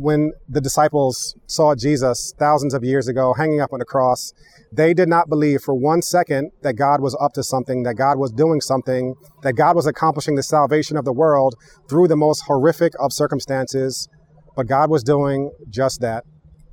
When 0.01 0.31
the 0.47 0.61
disciples 0.61 1.35
saw 1.45 1.75
Jesus 1.75 2.33
thousands 2.39 2.73
of 2.73 2.85
years 2.85 3.09
ago 3.09 3.33
hanging 3.33 3.59
up 3.59 3.73
on 3.73 3.79
the 3.79 3.85
cross, 3.85 4.31
they 4.71 4.93
did 4.93 5.09
not 5.09 5.27
believe 5.27 5.61
for 5.61 5.75
one 5.75 6.01
second 6.01 6.51
that 6.61 6.75
God 6.75 7.01
was 7.01 7.17
up 7.19 7.33
to 7.33 7.43
something, 7.43 7.83
that 7.83 7.95
God 7.95 8.17
was 8.17 8.31
doing 8.31 8.61
something, 8.61 9.15
that 9.41 9.57
God 9.57 9.75
was 9.75 9.85
accomplishing 9.85 10.35
the 10.35 10.43
salvation 10.43 10.95
of 10.95 11.03
the 11.03 11.11
world 11.11 11.55
through 11.89 12.07
the 12.07 12.15
most 12.15 12.43
horrific 12.47 12.93
of 12.97 13.11
circumstances. 13.11 14.07
But 14.55 14.67
God 14.67 14.89
was 14.89 15.03
doing 15.03 15.51
just 15.69 15.99
that. 15.99 16.23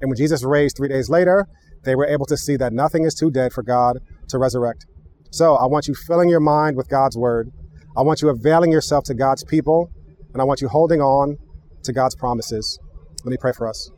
And 0.01 0.09
when 0.09 0.17
Jesus 0.17 0.45
raised 0.45 0.77
three 0.77 0.89
days 0.89 1.11
later, 1.11 1.47
they 1.83 1.97
were 1.97 2.07
able 2.07 2.27
to 2.27 2.37
see 2.37 2.57
that 2.59 2.73
nothing 2.73 3.05
is 3.05 3.15
too 3.15 3.33
dead 3.33 3.53
for 3.53 3.65
God 3.65 3.99
to 4.29 4.39
resurrect. 4.39 4.87
So 5.33 5.57
I 5.57 5.67
want 5.67 5.89
you 5.89 5.97
filling 5.97 6.29
your 6.29 6.39
mind 6.39 6.77
with 6.77 6.89
God's 6.89 7.17
word. 7.17 7.49
I 7.97 8.03
want 8.03 8.23
you 8.23 8.29
availing 8.29 8.71
yourself 8.71 9.03
to 9.07 9.15
God's 9.15 9.43
people, 9.43 9.91
and 10.33 10.41
I 10.41 10.45
want 10.45 10.61
you 10.61 10.69
holding 10.69 11.01
on 11.01 11.39
to 11.83 11.93
God's 11.93 12.15
promises. 12.15 12.79
Let 13.27 13.33
me 13.33 13.39
pray 13.39 13.51
for 13.51 13.67
us. 13.67 13.91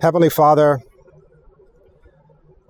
Heavenly 0.00 0.30
Father, 0.30 0.80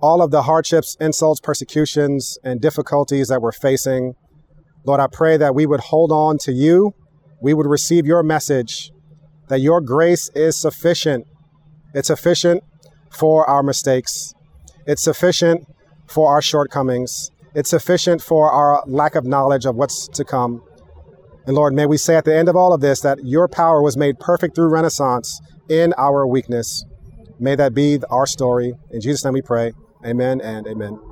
all 0.01 0.21
of 0.21 0.29
the 0.29 0.41
hardships, 0.41 0.97
insults, 0.99 1.39
persecutions, 1.39 2.37
and 2.43 2.59
difficulties 2.59 3.29
that 3.29 3.41
we're 3.41 3.53
facing, 3.53 4.15
Lord, 4.83 4.99
I 4.99 5.07
pray 5.07 5.37
that 5.37 5.55
we 5.55 5.65
would 5.65 5.79
hold 5.79 6.11
on 6.11 6.37
to 6.39 6.51
you. 6.51 6.93
We 7.41 7.53
would 7.53 7.65
receive 7.65 8.05
your 8.05 8.23
message 8.23 8.91
that 9.47 9.61
your 9.61 9.79
grace 9.79 10.29
is 10.35 10.59
sufficient. 10.59 11.25
It's 11.93 12.07
sufficient 12.07 12.61
for 13.09 13.49
our 13.49 13.63
mistakes. 13.63 14.33
It's 14.85 15.01
sufficient 15.01 15.65
for 16.09 16.29
our 16.29 16.41
shortcomings. 16.41 17.31
It's 17.55 17.69
sufficient 17.69 18.21
for 18.21 18.51
our 18.51 18.83
lack 18.85 19.15
of 19.15 19.23
knowledge 19.25 19.65
of 19.65 19.77
what's 19.77 20.09
to 20.09 20.25
come. 20.25 20.61
And 21.49 21.55
Lord, 21.55 21.73
may 21.73 21.87
we 21.87 21.97
say 21.97 22.15
at 22.15 22.25
the 22.25 22.37
end 22.37 22.47
of 22.47 22.55
all 22.55 22.73
of 22.73 22.79
this 22.79 23.01
that 23.01 23.25
your 23.25 23.47
power 23.47 23.81
was 23.81 23.97
made 23.97 24.19
perfect 24.19 24.53
through 24.53 24.69
Renaissance 24.69 25.41
in 25.67 25.95
our 25.97 26.27
weakness. 26.27 26.85
May 27.39 27.55
that 27.55 27.73
be 27.73 27.97
our 28.11 28.27
story. 28.27 28.75
In 28.91 29.01
Jesus' 29.01 29.25
name 29.25 29.33
we 29.33 29.41
pray. 29.41 29.73
Amen 30.05 30.41
and 30.41 30.67
amen. 30.67 31.08